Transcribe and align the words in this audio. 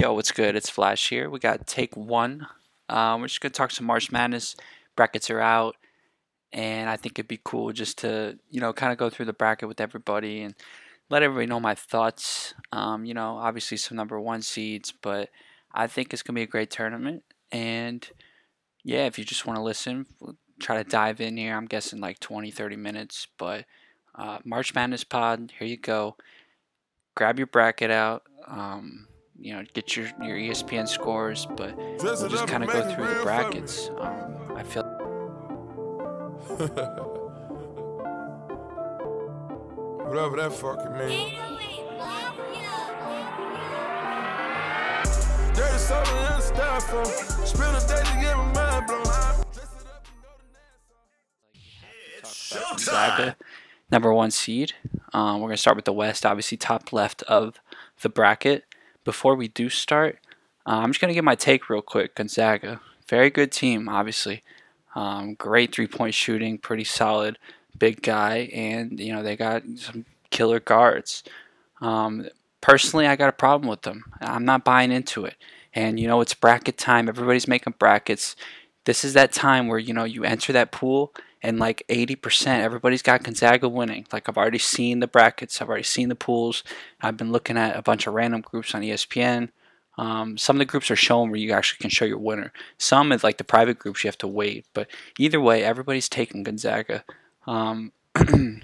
Yo, 0.00 0.14
what's 0.14 0.32
good? 0.32 0.56
It's 0.56 0.70
Flash 0.70 1.10
here. 1.10 1.28
We 1.28 1.38
got 1.38 1.66
take 1.66 1.94
one. 1.94 2.46
Um, 2.88 3.20
we're 3.20 3.26
just 3.26 3.42
gonna 3.42 3.52
talk 3.52 3.70
some 3.70 3.84
March 3.84 4.10
Madness. 4.10 4.56
Brackets 4.96 5.28
are 5.28 5.40
out, 5.40 5.76
and 6.54 6.88
I 6.88 6.96
think 6.96 7.18
it'd 7.18 7.28
be 7.28 7.38
cool 7.44 7.70
just 7.74 7.98
to 7.98 8.38
you 8.48 8.62
know 8.62 8.72
kind 8.72 8.92
of 8.92 8.98
go 8.98 9.10
through 9.10 9.26
the 9.26 9.34
bracket 9.34 9.68
with 9.68 9.78
everybody 9.78 10.40
and 10.40 10.54
let 11.10 11.22
everybody 11.22 11.44
know 11.44 11.60
my 11.60 11.74
thoughts. 11.74 12.54
Um, 12.72 13.04
you 13.04 13.12
know, 13.12 13.36
obviously 13.36 13.76
some 13.76 13.94
number 13.94 14.18
one 14.18 14.40
seeds, 14.40 14.90
but 14.90 15.28
I 15.74 15.86
think 15.86 16.14
it's 16.14 16.22
gonna 16.22 16.34
be 16.34 16.44
a 16.44 16.46
great 16.46 16.70
tournament. 16.70 17.22
And 17.52 18.08
yeah, 18.82 19.04
if 19.04 19.18
you 19.18 19.24
just 19.26 19.44
want 19.44 19.58
to 19.58 19.62
listen, 19.62 20.06
we'll 20.18 20.38
try 20.60 20.82
to 20.82 20.88
dive 20.88 21.20
in 21.20 21.36
here. 21.36 21.54
I'm 21.54 21.66
guessing 21.66 22.00
like 22.00 22.20
20, 22.20 22.50
30 22.50 22.76
minutes, 22.76 23.26
but 23.36 23.66
uh, 24.14 24.38
March 24.46 24.74
Madness 24.74 25.04
Pod. 25.04 25.52
Here 25.58 25.68
you 25.68 25.76
go. 25.76 26.16
Grab 27.14 27.36
your 27.36 27.48
bracket 27.48 27.90
out. 27.90 28.22
Um, 28.46 29.08
you 29.40 29.54
know, 29.54 29.64
get 29.72 29.96
your, 29.96 30.06
your 30.22 30.36
ESPN 30.36 30.86
scores, 30.86 31.46
but 31.56 31.74
we'll 31.76 32.28
just 32.28 32.46
kind 32.46 32.62
of 32.62 32.70
go 32.70 32.82
through 32.94 33.14
the 33.14 33.22
brackets. 33.22 33.90
Um, 33.98 34.36
I 34.54 34.62
feel. 34.62 34.84
Whatever 40.06 40.36
that 40.36 40.52
fucking 40.52 40.92
means. 40.92 41.32
Dirty 45.56 45.78
soda 45.78 46.34
and 46.34 46.42
styrofoam. 46.42 47.46
Spend 47.46 47.76
a 47.76 47.80
day 47.86 48.02
to 48.02 48.20
get 48.20 48.36
my 48.36 48.52
mind 48.52 48.86
blown. 48.86 49.04
Gonzaga, 52.70 53.36
number 53.90 54.12
one 54.12 54.30
seed. 54.30 54.72
Um, 55.12 55.40
we're 55.40 55.48
going 55.48 55.56
to 55.56 55.56
start 55.56 55.76
with 55.76 55.84
the 55.84 55.92
West, 55.92 56.24
obviously 56.26 56.56
top 56.58 56.92
left 56.92 57.22
of 57.24 57.60
the 58.02 58.08
bracket. 58.08 58.64
Before 59.04 59.34
we 59.34 59.48
do 59.48 59.68
start, 59.68 60.18
uh, 60.66 60.80
I'm 60.82 60.90
just 60.90 61.00
going 61.00 61.10
to 61.10 61.14
give 61.14 61.24
my 61.24 61.34
take 61.34 61.68
real 61.70 61.82
quick. 61.82 62.14
Gonzaga, 62.14 62.80
very 63.08 63.30
good 63.30 63.52
team, 63.52 63.88
obviously. 63.88 64.42
Um, 64.94 65.34
great 65.34 65.74
three 65.74 65.86
point 65.86 66.14
shooting, 66.14 66.58
pretty 66.58 66.84
solid, 66.84 67.38
big 67.78 68.02
guy, 68.02 68.50
and 68.52 68.98
you 68.98 69.12
know 69.12 69.22
they 69.22 69.36
got 69.36 69.62
some 69.76 70.04
killer 70.30 70.60
guards. 70.60 71.22
Um, 71.80 72.28
personally, 72.60 73.06
I 73.06 73.16
got 73.16 73.28
a 73.28 73.32
problem 73.32 73.68
with 73.68 73.82
them. 73.82 74.04
I'm 74.20 74.44
not 74.44 74.64
buying 74.64 74.92
into 74.92 75.24
it. 75.24 75.36
And 75.72 76.00
you 76.00 76.08
know 76.08 76.20
it's 76.20 76.34
bracket 76.34 76.78
time. 76.78 77.08
Everybody's 77.08 77.46
making 77.48 77.74
brackets. 77.78 78.34
This 78.84 79.04
is 79.04 79.14
that 79.14 79.32
time 79.32 79.68
where 79.68 79.78
you 79.78 79.94
know 79.94 80.04
you 80.04 80.24
enter 80.24 80.52
that 80.52 80.72
pool 80.72 81.12
and 81.42 81.58
like 81.58 81.84
80% 81.88 82.60
everybody's 82.60 83.02
got 83.02 83.22
gonzaga 83.22 83.68
winning. 83.68 84.06
Like 84.12 84.28
i've 84.28 84.36
already 84.36 84.58
seen 84.58 85.00
the 85.00 85.06
brackets 85.06 85.60
i've 85.60 85.68
already 85.68 85.84
seen 85.84 86.08
the 86.08 86.14
pools. 86.14 86.62
I've 87.00 87.16
been 87.16 87.32
looking 87.32 87.56
at 87.56 87.76
a 87.76 87.82
bunch 87.82 88.06
of 88.06 88.14
random 88.14 88.40
groups 88.40 88.74
on 88.74 88.82
espn 88.82 89.50
um, 89.98 90.38
some 90.38 90.56
of 90.56 90.58
the 90.60 90.64
groups 90.64 90.90
are 90.90 90.96
showing 90.96 91.30
where 91.30 91.38
you 91.38 91.52
actually 91.52 91.78
can 91.78 91.90
show 91.90 92.06
your 92.06 92.16
winner. 92.16 92.54
Some 92.78 93.12
is 93.12 93.22
like 93.22 93.36
the 93.36 93.44
private 93.44 93.78
groups 93.78 94.02
you 94.02 94.08
have 94.08 94.18
to 94.18 94.28
wait 94.28 94.66
but 94.72 94.88
either 95.18 95.40
way 95.40 95.64
everybody's 95.64 96.08
taking 96.08 96.42
gonzaga. 96.42 97.04
Um, 97.46 97.92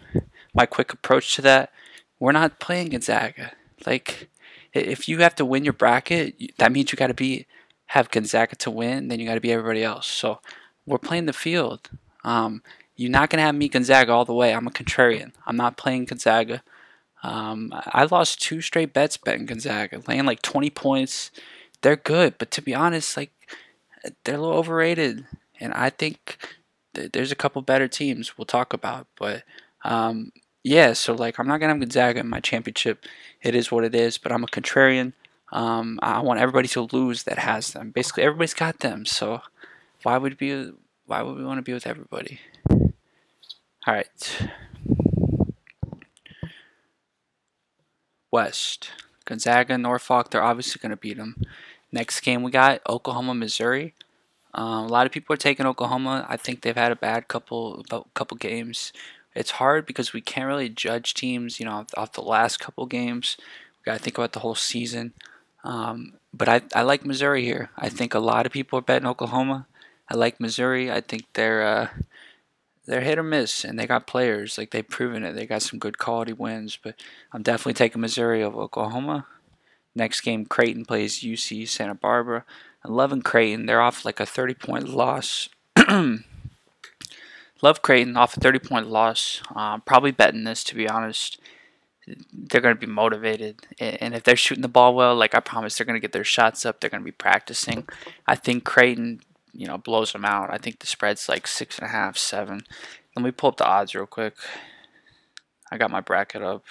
my 0.55 0.67
quick 0.67 0.93
approach 0.93 1.35
to 1.37 1.43
that 1.43 1.73
we're 2.19 2.33
not 2.33 2.61
playing 2.61 2.91
gonzaga. 2.91 3.53
Like 3.87 4.31
if 4.73 5.09
you 5.09 5.19
have 5.19 5.35
to 5.37 5.45
win 5.45 5.65
your 5.65 5.73
bracket 5.73 6.35
that 6.59 6.73
means 6.73 6.93
you 6.93 6.97
got 6.97 7.09
to 7.09 7.15
be 7.15 7.47
have 7.91 8.11
gonzaga 8.11 8.57
to 8.57 8.71
win 8.71 9.09
then 9.09 9.21
you 9.21 9.27
got 9.27 9.35
to 9.35 9.41
be 9.41 9.53
everybody 9.53 9.83
else. 9.83 10.07
So 10.07 10.41
we're 10.87 10.99
playing 10.99 11.27
the 11.27 11.33
field 11.33 11.91
um, 12.27 12.63
you're 12.97 13.11
not 13.11 13.31
going 13.31 13.39
to 13.39 13.45
have 13.45 13.55
me 13.55 13.69
Gonzaga 13.69 14.13
all 14.13 14.25
the 14.25 14.35
way. 14.35 14.53
I'm 14.53 14.67
a 14.67 14.71
contrarian. 14.71 15.33
I'm 15.47 15.57
not 15.57 15.77
playing 15.77 16.07
Gonzaga. 16.07 16.63
Um, 17.23 17.73
I 17.73 18.05
lost 18.05 18.43
two 18.43 18.61
straight 18.61 18.93
bets 18.93 19.17
betting 19.17 19.47
Gonzaga, 19.47 20.03
laying 20.07 20.27
like 20.27 20.43
20 20.43 20.69
points. 20.71 21.31
They're 21.83 21.97
good, 21.97 22.35
but 22.39 22.51
to 22.53 22.63
be 22.63 22.75
honest, 22.75 23.17
like 23.17 23.31
they're 24.25 24.37
a 24.37 24.41
little 24.41 24.57
overrated, 24.57 25.27
and 25.61 25.73
I 25.75 25.91
think 25.91 26.39
th- 26.95 27.13
there's 27.13 27.33
a 27.33 27.37
couple 27.37 27.63
better 27.63 27.89
teams 27.89 28.37
we'll 28.37 28.45
talk 28.45 28.73
about. 28.73 29.06
But 29.19 29.45
um, 29.84 30.33
yeah, 30.62 30.93
so 30.95 31.15
like 31.15 31.39
I'm 31.39 31.47
not 31.47 31.59
gonna 31.61 31.73
have 31.73 31.81
Gonzaga 31.81 32.21
in 32.21 32.29
my 32.29 32.41
championship. 32.41 33.05
It 33.43 33.55
is 33.55 33.71
what 33.71 33.84
it 33.84 33.95
is. 33.95 34.19
But 34.19 34.33
I'm 34.33 34.45
a 34.45 34.49
contrarian. 34.49 35.12
Um, 35.53 35.99
I 36.03 36.21
want 36.21 36.41
everybody 36.41 36.69
to 36.69 36.89
lose 36.93 37.25
that 37.25 37.39
has 37.39 37.73
them. 37.73 37.91
Basically, 37.91 38.25
everybody's 38.25 38.55
got 38.55 38.81
them. 38.81 39.06
So 39.06 39.43
why 40.03 40.19
would 40.19 40.39
be 40.39 40.73
why 41.06 41.22
would 41.22 41.37
we 41.37 41.44
want 41.44 41.59
to 41.59 41.62
be 41.62 41.72
with 41.72 41.87
everybody? 41.87 42.41
All 42.71 43.94
right. 43.94 44.49
West. 48.31 48.91
Gonzaga, 49.25 49.77
Norfolk, 49.78 50.31
they're 50.31 50.43
obviously 50.43 50.81
going 50.81 50.91
to 50.91 50.97
beat 50.97 51.17
them. 51.17 51.43
Next 51.91 52.21
game 52.21 52.43
we 52.43 52.50
got 52.50 52.81
Oklahoma, 52.89 53.34
Missouri. 53.34 53.94
Um, 54.55 54.84
a 54.84 54.89
lot 54.89 55.06
of 55.06 55.12
people 55.12 55.34
are 55.34 55.39
taking 55.39 55.67
Oklahoma. 55.67 56.27
I 56.28 56.37
think 56.37 56.62
they've 56.62 56.77
had 56.77 56.93
a 56.93 56.97
bad 56.97 57.28
couple 57.28 57.84
couple 58.15 58.37
games. 58.37 58.93
It's 59.34 59.53
hard 59.53 59.84
because 59.84 60.12
we 60.12 60.21
can't 60.21 60.47
really 60.47 60.69
judge 60.69 61.12
teams, 61.15 61.61
you 61.61 61.67
know, 61.67 61.73
off, 61.73 61.87
off 61.97 62.12
the 62.12 62.23
last 62.23 62.59
couple 62.59 62.87
games. 62.87 63.37
We 63.78 63.91
got 63.91 63.99
to 63.99 64.03
think 64.03 64.17
about 64.17 64.33
the 64.33 64.41
whole 64.41 64.55
season. 64.55 65.12
Um, 65.62 66.15
but 66.33 66.49
I, 66.49 66.62
I 66.75 66.83
like 66.83 67.05
Missouri 67.05 67.44
here. 67.44 67.71
I 67.77 67.88
think 67.88 68.15
a 68.15 68.19
lot 68.19 68.47
of 68.47 68.53
people 68.53 68.78
are 68.78 68.83
betting 68.83 69.09
Oklahoma. 69.09 69.67
I 70.09 70.15
like 70.15 70.41
Missouri. 70.41 70.91
I 70.91 71.00
think 71.00 71.25
they're 71.34 71.62
uh, 71.62 71.89
they're 72.87 73.00
hit 73.00 73.19
or 73.19 73.22
miss, 73.22 73.65
and 73.65 73.78
they 73.78 73.87
got 73.87 74.06
players 74.06 74.56
like 74.56 74.71
they've 74.71 74.87
proven 74.87 75.25
it. 75.25 75.34
They 75.34 75.47
got 75.47 75.62
some 75.62 75.78
good 75.78 75.99
quality 75.99 76.33
wins, 76.33 76.78
but 76.81 76.94
I'm 77.33 77.43
definitely 77.43 77.75
taking 77.75 78.00
Missouri 78.00 78.43
over 78.43 78.61
Oklahoma. 78.61 79.27
Next 79.94 80.21
game, 80.21 80.44
Creighton 80.44 80.84
plays 80.84 81.21
UC 81.21 81.69
Santa 81.69 81.94
Barbara. 81.94 82.44
I 82.84 82.89
love 82.89 83.12
and 83.12 83.25
Creighton. 83.25 83.67
They're 83.67 83.81
off 83.81 84.05
like 84.05 84.21
a 84.21 84.27
30 84.27 84.55
point 84.55 84.89
loss. 84.89 85.49
love 87.62 87.83
Creighton 87.83 88.17
off 88.17 88.37
a 88.37 88.41
30 88.41 88.59
point 88.61 88.88
loss. 88.88 89.43
Uh, 89.55 89.78
probably 89.78 90.12
betting 90.12 90.44
this 90.44 90.62
to 90.65 90.75
be 90.75 90.88
honest. 90.88 91.41
They're 92.33 92.61
going 92.61 92.77
to 92.77 92.81
be 92.81 92.87
motivated, 92.87 93.67
and 93.81 94.15
if 94.15 94.23
they're 94.23 94.37
shooting 94.37 94.62
the 94.62 94.69
ball 94.69 94.94
well, 94.94 95.17
like 95.17 95.34
I 95.34 95.41
promise, 95.41 95.77
they're 95.77 95.84
going 95.84 95.97
to 95.97 96.00
get 96.00 96.12
their 96.12 96.23
shots 96.23 96.65
up. 96.65 96.78
They're 96.78 96.88
going 96.88 97.00
to 97.00 97.05
be 97.05 97.11
practicing. 97.11 97.88
I 98.28 98.37
think 98.37 98.62
Creighton 98.62 99.23
you 99.56 99.67
know, 99.67 99.78
blows 99.78 100.12
them 100.12 100.25
out. 100.25 100.53
I 100.53 100.59
think 100.59 100.78
the 100.78 100.87
spread's 100.87 101.28
like 101.28 101.47
six 101.47 101.78
and 101.78 101.89
a 101.89 101.91
half, 101.91 102.19
seven. 102.19 102.62
Let 103.17 103.25
me 103.25 103.31
pull 103.31 103.49
up 103.49 103.56
the 103.56 103.67
odds 103.67 103.94
real 103.94 104.06
quick. 104.06 104.34
I 105.72 105.78
got 105.78 105.91
my 105.91 106.00
bracket 106.00 106.43
up. 106.43 106.65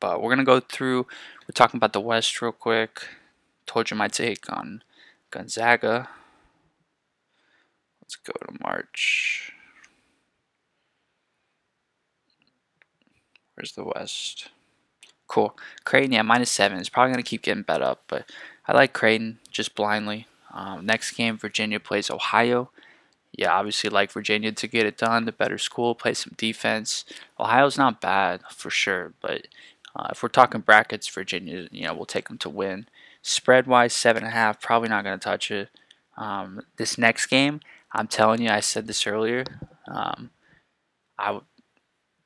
But 0.00 0.22
we're 0.22 0.30
gonna 0.30 0.44
go 0.44 0.60
through. 0.60 1.06
We're 1.42 1.54
talking 1.54 1.78
about 1.78 1.92
the 1.92 2.00
West 2.00 2.40
real 2.40 2.52
quick. 2.52 3.02
Told 3.66 3.90
you 3.90 3.96
my 3.96 4.06
take 4.06 4.50
on 4.50 4.82
Gonzaga. 5.30 6.08
Let's 8.00 8.14
go 8.14 8.32
to 8.32 8.56
March. 8.62 9.52
Where's 13.54 13.72
the 13.72 13.84
West? 13.84 14.50
Cool. 15.26 15.58
Creighton, 15.84 16.12
yeah, 16.12 16.22
minus 16.22 16.50
seven. 16.50 16.78
It's 16.78 16.88
probably 16.88 17.12
gonna 17.12 17.24
keep 17.24 17.42
getting 17.42 17.64
bet 17.64 17.82
up, 17.82 18.04
but 18.06 18.30
I 18.68 18.72
like 18.72 18.92
Creighton 18.92 19.40
just 19.50 19.74
blindly. 19.74 20.28
Um, 20.58 20.84
next 20.84 21.12
game, 21.12 21.38
Virginia 21.38 21.78
plays 21.78 22.10
Ohio. 22.10 22.70
Yeah, 23.32 23.52
obviously 23.52 23.90
like 23.90 24.10
Virginia 24.10 24.50
to 24.50 24.66
get 24.66 24.86
it 24.86 24.98
done. 24.98 25.24
The 25.24 25.30
better 25.30 25.56
school, 25.56 25.94
play 25.94 26.14
some 26.14 26.34
defense. 26.36 27.04
Ohio's 27.38 27.78
not 27.78 28.00
bad 28.00 28.40
for 28.50 28.68
sure, 28.68 29.12
but 29.20 29.46
uh, 29.94 30.08
if 30.10 30.20
we're 30.20 30.28
talking 30.28 30.60
brackets, 30.60 31.06
Virginia, 31.06 31.68
you 31.70 31.84
know, 31.84 31.94
we'll 31.94 32.06
take 32.06 32.26
them 32.26 32.38
to 32.38 32.50
win. 32.50 32.88
Spread 33.22 33.68
wise, 33.68 33.92
seven 33.92 34.24
and 34.24 34.32
a 34.32 34.34
half. 34.34 34.60
Probably 34.60 34.88
not 34.88 35.04
going 35.04 35.16
to 35.16 35.24
touch 35.24 35.52
it. 35.52 35.68
Um, 36.16 36.62
this 36.76 36.98
next 36.98 37.26
game, 37.26 37.60
I'm 37.92 38.08
telling 38.08 38.42
you, 38.42 38.50
I 38.50 38.58
said 38.58 38.88
this 38.88 39.06
earlier. 39.06 39.44
Um, 39.86 40.30
I 41.16 41.38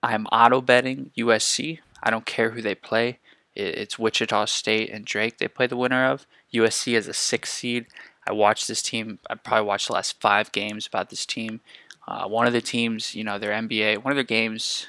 I'm 0.03 0.27
auto 0.27 0.63
betting 0.63 1.11
USC. 1.19 1.81
I 2.03 2.11
don't 2.11 2.27
care 2.27 2.51
who 2.51 2.63
they 2.63 2.75
play. 2.75 3.19
It's 3.55 3.99
Wichita 3.99 4.47
State 4.47 4.91
and 4.91 5.05
Drake. 5.05 5.37
They 5.37 5.49
play 5.49 5.67
the 5.67 5.77
winner 5.77 6.07
of 6.11 6.27
USC 6.55 6.97
as 6.97 7.07
a 7.07 7.13
six 7.13 7.53
seed. 7.53 7.87
I 8.27 8.33
watched 8.33 8.69
this 8.69 8.83
team. 8.83 9.19
I 9.29 9.35
probably 9.35 9.67
watched 9.67 9.89
the 9.89 9.95
last 9.95 10.21
five 10.21 10.53
games 10.53 10.87
about 10.87 11.11
this 11.11 11.27
team. 11.27 11.61
Uh, 12.07 12.27
one 12.27 12.47
of 12.47 12.53
the 12.53 12.61
teams, 12.61 13.15
you 13.15 13.25
know, 13.25 13.39
their 13.39 13.53
NBA, 13.53 13.99
one 13.99 14.13
of 14.13 14.17
their 14.17 14.25
games, 14.25 14.89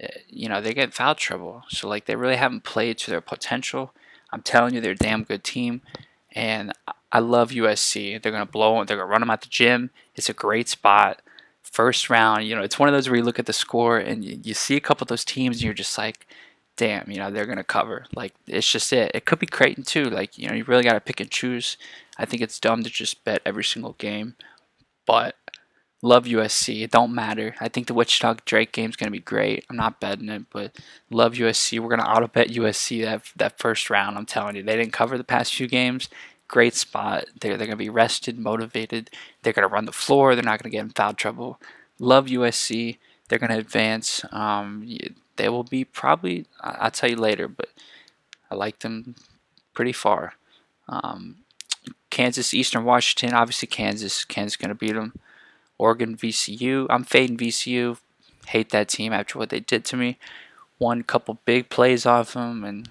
eh, 0.00 0.08
you 0.28 0.48
know, 0.48 0.60
they 0.60 0.74
get 0.74 0.94
foul 0.94 1.14
trouble. 1.14 1.64
So 1.68 1.88
like 1.88 2.06
they 2.06 2.16
really 2.16 2.36
haven't 2.36 2.64
played 2.64 2.98
to 2.98 3.10
their 3.10 3.20
potential. 3.20 3.92
I'm 4.32 4.42
telling 4.42 4.74
you, 4.74 4.80
they're 4.80 4.92
a 4.92 4.96
damn 4.96 5.24
good 5.24 5.42
team, 5.42 5.82
and 6.32 6.72
I 7.10 7.18
love 7.18 7.50
USC. 7.50 8.22
They're 8.22 8.32
gonna 8.32 8.46
blow. 8.46 8.76
them. 8.76 8.86
They're 8.86 8.96
gonna 8.96 9.10
run 9.10 9.20
them 9.20 9.30
out 9.30 9.42
the 9.42 9.48
gym. 9.48 9.90
It's 10.14 10.28
a 10.28 10.34
great 10.34 10.68
spot. 10.68 11.20
First 11.62 12.10
round, 12.10 12.46
you 12.46 12.54
know, 12.54 12.62
it's 12.62 12.78
one 12.78 12.88
of 12.88 12.92
those 12.92 13.08
where 13.08 13.18
you 13.18 13.24
look 13.24 13.38
at 13.38 13.46
the 13.46 13.52
score 13.52 13.98
and 13.98 14.24
you, 14.24 14.40
you 14.42 14.54
see 14.54 14.76
a 14.76 14.80
couple 14.80 15.04
of 15.04 15.08
those 15.08 15.24
teams, 15.24 15.56
and 15.56 15.62
you're 15.64 15.74
just 15.74 15.98
like, 15.98 16.26
damn, 16.80 17.10
you 17.10 17.18
know, 17.18 17.30
they're 17.30 17.44
gonna 17.44 17.62
cover. 17.62 18.06
Like 18.14 18.34
it's 18.46 18.70
just 18.70 18.90
it. 18.92 19.10
It 19.14 19.26
could 19.26 19.38
be 19.38 19.46
Creighton 19.46 19.84
too. 19.84 20.04
Like 20.04 20.38
you 20.38 20.48
know, 20.48 20.54
you 20.54 20.64
really 20.64 20.82
gotta 20.82 21.00
pick 21.00 21.20
and 21.20 21.30
choose. 21.30 21.76
I 22.16 22.24
think 22.24 22.40
it's 22.42 22.58
dumb 22.58 22.82
to 22.84 22.90
just 22.90 23.22
bet 23.22 23.42
every 23.44 23.64
single 23.64 23.92
game, 23.98 24.34
but 25.06 25.36
Love 26.02 26.24
USC. 26.24 26.82
It 26.82 26.90
don't 26.90 27.14
matter. 27.14 27.54
I 27.60 27.68
think 27.68 27.86
the 27.86 27.92
Wichita 27.92 28.36
Drake 28.46 28.72
game's 28.72 28.96
gonna 28.96 29.10
be 29.10 29.18
great. 29.18 29.66
I'm 29.68 29.76
not 29.76 30.00
betting 30.00 30.30
it, 30.30 30.44
but 30.50 30.74
love 31.10 31.34
USC. 31.34 31.78
We're 31.78 31.90
gonna 31.90 32.08
auto 32.08 32.26
bet 32.26 32.48
USC 32.48 33.04
that 33.04 33.30
that 33.36 33.58
first 33.58 33.90
round. 33.90 34.16
I'm 34.16 34.24
telling 34.24 34.56
you, 34.56 34.62
they 34.62 34.76
didn't 34.76 34.94
cover 34.94 35.18
the 35.18 35.24
past 35.24 35.54
few 35.54 35.68
games. 35.68 36.08
Great 36.48 36.74
spot. 36.74 37.26
They're 37.38 37.58
they're 37.58 37.66
gonna 37.66 37.76
be 37.76 37.90
rested, 37.90 38.38
motivated. 38.38 39.10
They're 39.42 39.52
gonna 39.52 39.68
run 39.68 39.84
the 39.84 39.92
floor. 39.92 40.34
They're 40.34 40.42
not 40.42 40.62
gonna 40.62 40.70
get 40.70 40.80
in 40.80 40.90
foul 40.90 41.12
trouble. 41.12 41.60
Love 41.98 42.28
USC. 42.28 42.96
They're 43.28 43.38
gonna 43.38 43.58
advance. 43.58 44.24
Um, 44.32 44.88
they 45.40 45.48
will 45.48 45.64
be 45.64 45.84
probably. 45.84 46.46
I'll 46.60 46.90
tell 46.90 47.08
you 47.08 47.16
later, 47.16 47.48
but 47.48 47.70
I 48.50 48.54
like 48.54 48.80
them 48.80 49.14
pretty 49.72 49.92
far. 49.92 50.34
Um, 50.86 51.36
Kansas, 52.10 52.52
Eastern 52.52 52.84
Washington. 52.84 53.34
Obviously, 53.34 53.66
Kansas. 53.66 54.24
Kansas 54.24 54.56
gonna 54.56 54.74
beat 54.74 54.92
them. 54.92 55.14
Oregon, 55.78 56.14
VCU. 56.14 56.86
I'm 56.90 57.04
fading 57.04 57.38
VCU. 57.38 57.96
Hate 58.48 58.68
that 58.70 58.88
team 58.88 59.14
after 59.14 59.38
what 59.38 59.48
they 59.48 59.60
did 59.60 59.84
to 59.86 59.96
me. 59.96 60.18
Won 60.78 61.00
a 61.00 61.04
couple 61.04 61.38
big 61.46 61.70
plays 61.70 62.04
off 62.04 62.34
them, 62.34 62.62
and 62.62 62.90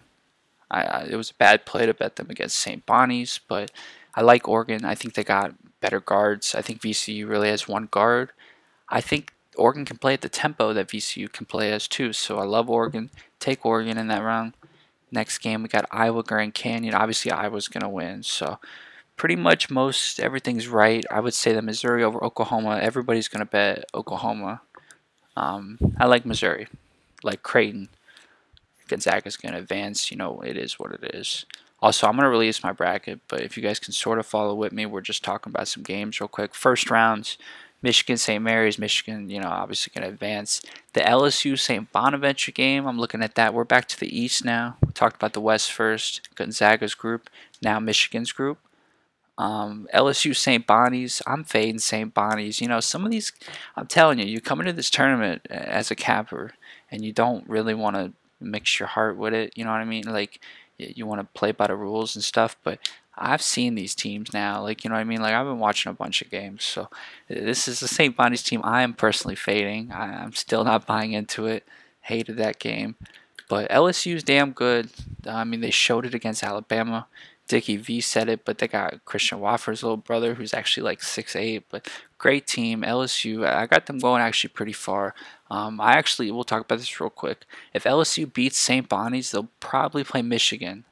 I, 0.71 0.81
I, 0.81 1.07
it 1.11 1.15
was 1.15 1.29
a 1.29 1.35
bad 1.35 1.67
play 1.67 1.85
to 1.85 1.93
bet 1.93 2.15
them 2.15 2.31
against 2.31 2.57
St. 2.57 2.83
Bonnie's. 2.85 3.39
But 3.47 3.69
I 4.15 4.21
like 4.21 4.47
Oregon. 4.47 4.85
I 4.85 4.95
think 4.95 5.13
they 5.13 5.23
got 5.23 5.53
better 5.81 5.99
guards. 5.99 6.55
I 6.55 6.63
think 6.63 6.81
VCU 6.81 7.29
really 7.29 7.49
has 7.49 7.67
one 7.67 7.87
guard. 7.91 8.31
I 8.89 9.01
think 9.01 9.33
Oregon 9.57 9.85
can 9.85 9.97
play 9.97 10.13
at 10.13 10.21
the 10.21 10.29
tempo 10.29 10.73
that 10.73 10.87
VCU 10.87 11.31
can 11.31 11.45
play 11.45 11.71
as 11.71 11.87
too. 11.87 12.13
So 12.13 12.39
I 12.39 12.45
love 12.45 12.69
Oregon. 12.69 13.09
Take 13.39 13.65
Oregon 13.65 13.97
in 13.97 14.07
that 14.07 14.23
round. 14.23 14.53
Next 15.11 15.39
game 15.39 15.63
we 15.63 15.69
got 15.69 15.85
Iowa 15.91 16.23
Grand 16.23 16.53
Canyon. 16.53 16.93
Obviously 16.93 17.31
Iowa's 17.31 17.67
gonna 17.67 17.89
win. 17.89 18.23
So 18.23 18.59
pretty 19.19 19.35
much 19.35 19.69
most 19.69 20.19
everything's 20.19 20.69
right. 20.69 21.05
I 21.11 21.19
would 21.19 21.33
say 21.33 21.51
that 21.53 21.63
Missouri 21.63 22.03
over 22.03 22.23
Oklahoma. 22.23 22.79
Everybody's 22.81 23.27
going 23.27 23.45
to 23.45 23.51
bet 23.51 23.83
Oklahoma. 23.93 24.61
Um, 25.35 25.77
I 25.99 26.05
like 26.07 26.25
Missouri, 26.25 26.67
like 27.21 27.43
Creighton. 27.43 27.89
Gonzaga's 28.87 29.35
going 29.35 29.53
to 29.53 29.59
advance. 29.59 30.09
You 30.09 30.17
know, 30.17 30.39
it 30.39 30.57
is 30.57 30.79
what 30.79 30.93
it 30.93 31.13
is. 31.13 31.45
Also, 31.81 32.07
I'm 32.07 32.13
going 32.13 32.23
to 32.23 32.29
release 32.29 32.63
my 32.63 32.71
bracket, 32.71 33.19
but 33.27 33.41
if 33.41 33.55
you 33.55 33.63
guys 33.63 33.79
can 33.79 33.93
sort 33.93 34.19
of 34.19 34.25
follow 34.25 34.55
with 34.55 34.71
me, 34.71 34.85
we're 34.85 35.01
just 35.01 35.23
talking 35.23 35.51
about 35.51 35.67
some 35.67 35.83
games 35.83 36.19
real 36.19 36.27
quick. 36.29 36.55
First 36.55 36.89
rounds, 36.89 37.37
Michigan, 37.81 38.17
St. 38.17 38.43
Mary's, 38.43 38.77
Michigan, 38.77 39.29
you 39.29 39.39
know, 39.39 39.47
obviously 39.47 39.91
going 39.93 40.07
to 40.07 40.13
advance. 40.13 40.61
The 40.93 41.01
LSU 41.01 41.57
St. 41.57 41.91
Bonaventure 41.91 42.51
game, 42.51 42.85
I'm 42.85 42.99
looking 42.99 43.23
at 43.23 43.35
that. 43.35 43.53
We're 43.53 43.63
back 43.63 43.87
to 43.89 43.99
the 43.99 44.17
East 44.17 44.43
now. 44.43 44.77
We 44.85 44.91
talked 44.91 45.15
about 45.15 45.33
the 45.33 45.41
West 45.41 45.71
first, 45.71 46.29
Gonzaga's 46.35 46.93
group, 46.93 47.29
now 47.61 47.79
Michigan's 47.79 48.31
group. 48.31 48.57
Um, 49.37 49.87
LSU 49.93 50.35
St. 50.35 50.67
Bonnie's, 50.67 51.21
I'm 51.25 51.45
fading 51.45 51.79
St. 51.79 52.13
Bonnie's. 52.13 52.59
You 52.59 52.67
know, 52.67 52.81
some 52.81 53.05
of 53.05 53.11
these, 53.11 53.31
I'm 53.77 53.87
telling 53.87 54.19
you, 54.19 54.25
you 54.25 54.41
come 54.41 54.59
into 54.59 54.73
this 54.73 54.89
tournament 54.89 55.47
as 55.49 55.89
a 55.89 55.95
capper 55.95 56.55
and 56.91 57.05
you 57.05 57.13
don't 57.13 57.47
really 57.47 57.73
want 57.73 57.95
to 57.95 58.11
mix 58.41 58.79
your 58.79 58.87
heart 58.87 59.15
with 59.15 59.33
it. 59.33 59.53
You 59.55 59.63
know 59.63 59.71
what 59.71 59.79
I 59.79 59.85
mean? 59.85 60.03
Like, 60.03 60.41
you 60.77 61.05
want 61.05 61.21
to 61.21 61.39
play 61.39 61.53
by 61.53 61.67
the 61.67 61.75
rules 61.75 62.15
and 62.15 62.23
stuff, 62.23 62.57
but 62.63 62.79
I've 63.19 63.41
seen 63.41 63.75
these 63.75 63.93
teams 63.93 64.33
now. 64.33 64.61
Like, 64.61 64.83
you 64.83 64.89
know 64.89 64.95
what 64.95 65.01
I 65.01 65.05
mean? 65.05 65.21
Like, 65.21 65.33
I've 65.33 65.45
been 65.45 65.59
watching 65.59 65.89
a 65.89 65.93
bunch 65.93 66.21
of 66.21 66.29
games. 66.29 66.63
So, 66.63 66.89
this 67.27 67.67
is 67.67 67.79
the 67.79 67.87
St. 67.87 68.15
Bonnie's 68.15 68.43
team 68.43 68.61
I 68.63 68.81
am 68.81 68.93
personally 68.93 69.35
fading. 69.35 69.91
I, 69.91 70.23
am 70.23 70.33
still 70.33 70.63
not 70.63 70.87
buying 70.87 71.13
into 71.13 71.45
it. 71.45 71.67
Hated 72.01 72.37
that 72.37 72.59
game. 72.59 72.95
But 73.49 73.69
LSU's 73.69 74.23
damn 74.23 74.51
good. 74.51 74.89
I 75.27 75.43
mean, 75.43 75.61
they 75.61 75.71
showed 75.71 76.05
it 76.05 76.13
against 76.13 76.43
Alabama. 76.43 77.07
Dickie 77.49 77.77
V 77.77 77.99
said 77.99 78.29
it, 78.29 78.45
but 78.45 78.59
they 78.59 78.67
got 78.67 79.03
Christian 79.05 79.39
Watford's 79.39 79.81
little 79.81 79.97
brother, 79.97 80.35
who's 80.35 80.53
actually 80.53 80.83
like 80.83 81.01
six 81.01 81.35
eight. 81.35 81.65
But 81.71 81.89
great 82.19 82.45
team, 82.45 82.83
LSU. 82.83 83.45
I 83.45 83.65
got 83.65 83.87
them 83.87 83.97
going 83.97 84.21
actually 84.21 84.51
pretty 84.51 84.71
far. 84.71 85.15
Um, 85.49 85.81
I 85.81 85.93
actually, 85.93 86.29
we'll 86.29 86.43
talk 86.43 86.61
about 86.61 86.77
this 86.77 87.01
real 87.01 87.09
quick. 87.09 87.45
If 87.73 87.85
LSU 87.85 88.31
beats 88.31 88.59
St. 88.59 88.87
Bonnie's, 88.87 89.31
they'll 89.31 89.49
probably 89.59 90.03
play 90.03 90.21
Michigan. 90.21 90.85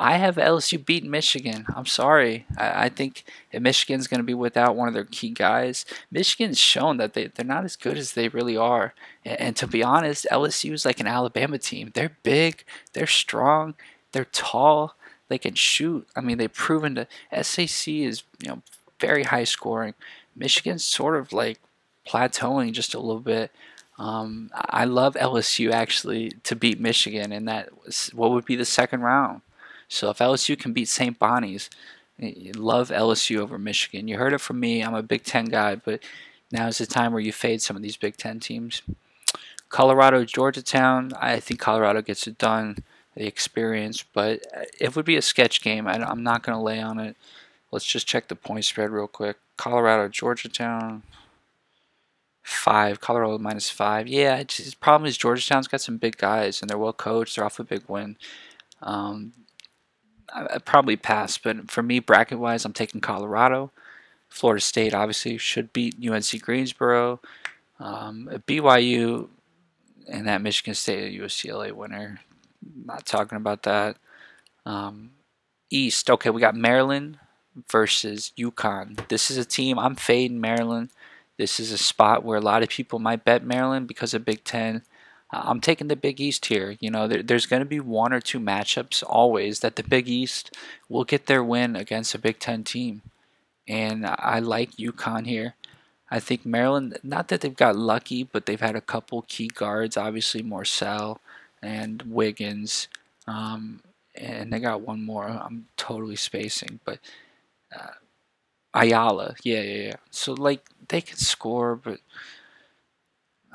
I 0.00 0.18
have 0.18 0.36
LSU 0.36 0.84
beat 0.84 1.04
Michigan. 1.04 1.66
I'm 1.74 1.86
sorry. 1.86 2.46
I, 2.56 2.84
I 2.84 2.88
think 2.88 3.24
Michigan's 3.52 4.06
going 4.06 4.20
to 4.20 4.24
be 4.24 4.34
without 4.34 4.76
one 4.76 4.86
of 4.88 4.94
their 4.94 5.04
key 5.04 5.30
guys, 5.30 5.84
Michigan's 6.10 6.58
shown 6.58 6.98
that 6.98 7.14
they, 7.14 7.26
they're 7.26 7.44
not 7.44 7.64
as 7.64 7.74
good 7.76 7.98
as 7.98 8.12
they 8.12 8.28
really 8.28 8.56
are. 8.56 8.94
And, 9.24 9.40
and 9.40 9.56
to 9.56 9.66
be 9.66 9.82
honest, 9.82 10.26
LSU 10.30 10.72
is 10.72 10.84
like 10.84 11.00
an 11.00 11.08
Alabama 11.08 11.58
team. 11.58 11.90
They're 11.94 12.16
big, 12.22 12.64
they're 12.92 13.06
strong, 13.06 13.74
they're 14.12 14.24
tall 14.24 14.94
they 15.28 15.38
can 15.38 15.54
shoot. 15.54 16.08
I 16.16 16.20
mean, 16.20 16.38
they've 16.38 16.52
proven 16.52 16.94
to 16.94 17.42
SEC 17.42 17.92
is 17.92 18.22
you 18.42 18.48
know 18.48 18.62
very 19.00 19.24
high 19.24 19.44
scoring. 19.44 19.94
Michigan's 20.34 20.84
sort 20.84 21.16
of 21.16 21.32
like 21.32 21.60
plateauing 22.06 22.72
just 22.72 22.94
a 22.94 23.00
little 23.00 23.20
bit. 23.20 23.52
Um, 23.98 24.50
I 24.54 24.84
love 24.84 25.14
LSU 25.14 25.72
actually 25.72 26.30
to 26.44 26.56
beat 26.56 26.80
Michigan, 26.80 27.32
and 27.32 27.48
that 27.48 27.84
was 27.84 28.10
what 28.14 28.30
would 28.30 28.44
be 28.44 28.56
the 28.56 28.64
second 28.64 29.02
round. 29.02 29.42
So 29.88 30.10
if 30.10 30.18
LSU 30.18 30.58
can 30.58 30.72
beat 30.72 30.88
St. 30.88 31.18
Bonnie's, 31.18 31.70
love 32.18 32.90
LSU 32.90 33.38
over 33.38 33.58
Michigan. 33.58 34.08
You 34.08 34.18
heard 34.18 34.32
it 34.32 34.40
from 34.40 34.60
me. 34.60 34.82
I'm 34.82 34.94
a 34.94 35.02
Big 35.02 35.24
Ten 35.24 35.46
guy, 35.46 35.76
but 35.76 36.00
now 36.50 36.66
is 36.66 36.78
the 36.78 36.86
time 36.86 37.12
where 37.12 37.22
you 37.22 37.32
fade 37.32 37.62
some 37.62 37.76
of 37.76 37.82
these 37.82 37.96
Big 37.96 38.16
Ten 38.16 38.40
teams. 38.40 38.82
Colorado, 39.68 40.24
Georgetown. 40.24 41.12
I 41.20 41.40
think 41.40 41.60
Colorado 41.60 42.02
gets 42.02 42.26
it 42.26 42.38
done 42.38 42.78
the 43.14 43.26
experience. 43.26 44.02
But 44.02 44.40
it 44.80 44.96
would 44.96 45.04
be 45.04 45.16
a 45.16 45.22
sketch 45.22 45.62
game. 45.62 45.86
I, 45.86 46.10
am 46.10 46.22
not 46.22 46.42
going 46.42 46.56
to 46.56 46.62
lay 46.62 46.80
on 46.80 46.98
it. 46.98 47.16
Let's 47.70 47.84
just 47.84 48.06
check 48.06 48.28
the 48.28 48.36
point 48.36 48.64
spread 48.64 48.90
real 48.90 49.06
quick. 49.06 49.36
Colorado, 49.56 50.08
Georgetown, 50.08 51.02
five. 52.42 53.00
Colorado 53.00 53.38
minus 53.38 53.68
five. 53.68 54.08
Yeah, 54.08 54.42
the 54.42 54.74
problem 54.80 55.06
is 55.06 55.18
Georgetown's 55.18 55.68
got 55.68 55.82
some 55.82 55.98
big 55.98 56.16
guys 56.16 56.62
and 56.62 56.70
they're 56.70 56.78
well 56.78 56.94
coached. 56.94 57.36
They're 57.36 57.44
off 57.44 57.58
a 57.58 57.64
big 57.64 57.82
win. 57.88 58.16
Um, 58.80 59.32
I, 60.34 60.58
probably 60.58 60.96
pass, 60.96 61.38
but 61.38 61.70
for 61.70 61.82
me, 61.82 62.00
bracket 62.00 62.38
wise, 62.38 62.64
I'm 62.64 62.72
taking 62.72 63.00
Colorado. 63.00 63.70
Florida 64.28 64.60
State 64.60 64.94
obviously 64.94 65.38
should 65.38 65.72
beat 65.72 65.96
UNC 66.06 66.42
Greensboro. 66.42 67.20
Um, 67.80 68.28
BYU 68.46 69.28
and 70.08 70.26
that 70.26 70.42
Michigan 70.42 70.74
State 70.74 71.18
UCLA 71.18 71.72
winner 71.72 72.20
not 72.84 73.06
talking 73.06 73.36
about 73.36 73.62
that. 73.64 73.96
Um, 74.66 75.10
East, 75.70 76.10
okay, 76.10 76.30
we 76.30 76.40
got 76.40 76.54
Maryland 76.54 77.18
versus 77.70 78.32
UConn. 78.38 79.06
This 79.08 79.30
is 79.30 79.36
a 79.36 79.44
team 79.44 79.78
I'm 79.78 79.94
fading 79.94 80.40
Maryland. 80.40 80.90
This 81.36 81.60
is 81.60 81.70
a 81.70 81.78
spot 81.78 82.24
where 82.24 82.38
a 82.38 82.42
lot 82.42 82.62
of 82.62 82.68
people 82.68 82.98
might 82.98 83.24
bet 83.24 83.44
Maryland 83.44 83.86
because 83.86 84.14
of 84.14 84.24
Big 84.24 84.44
Ten. 84.44 84.82
I'm 85.30 85.60
taking 85.60 85.88
the 85.88 85.96
Big 85.96 86.20
East 86.20 86.46
here. 86.46 86.76
You 86.80 86.90
know, 86.90 87.06
there, 87.06 87.22
there's 87.22 87.46
going 87.46 87.60
to 87.60 87.66
be 87.66 87.80
one 87.80 88.12
or 88.12 88.20
two 88.20 88.40
matchups 88.40 89.02
always 89.06 89.60
that 89.60 89.76
the 89.76 89.82
Big 89.82 90.08
East 90.08 90.56
will 90.88 91.04
get 91.04 91.26
their 91.26 91.44
win 91.44 91.76
against 91.76 92.14
a 92.14 92.18
Big 92.18 92.38
Ten 92.38 92.64
team. 92.64 93.02
And 93.66 94.06
I 94.06 94.38
like 94.38 94.76
UConn 94.76 95.26
here. 95.26 95.54
I 96.10 96.20
think 96.20 96.46
Maryland, 96.46 96.98
not 97.02 97.28
that 97.28 97.42
they've 97.42 97.54
got 97.54 97.76
lucky, 97.76 98.22
but 98.24 98.46
they've 98.46 98.60
had 98.60 98.76
a 98.76 98.80
couple 98.80 99.22
key 99.28 99.48
guards, 99.48 99.96
obviously 99.96 100.42
Morsell 100.42 101.18
and 101.62 102.02
Wiggins. 102.02 102.88
Um, 103.26 103.80
and 104.14 104.50
they 104.50 104.58
got 104.58 104.80
one 104.80 105.04
more. 105.04 105.28
I'm 105.28 105.66
totally 105.76 106.16
spacing, 106.16 106.80
but 106.84 106.98
uh, 107.78 107.92
Ayala, 108.74 109.34
yeah, 109.42 109.60
yeah, 109.60 109.82
yeah. 109.88 109.96
So 110.10 110.32
like 110.32 110.66
they 110.88 111.02
can 111.02 111.18
score, 111.18 111.76
but 111.76 112.00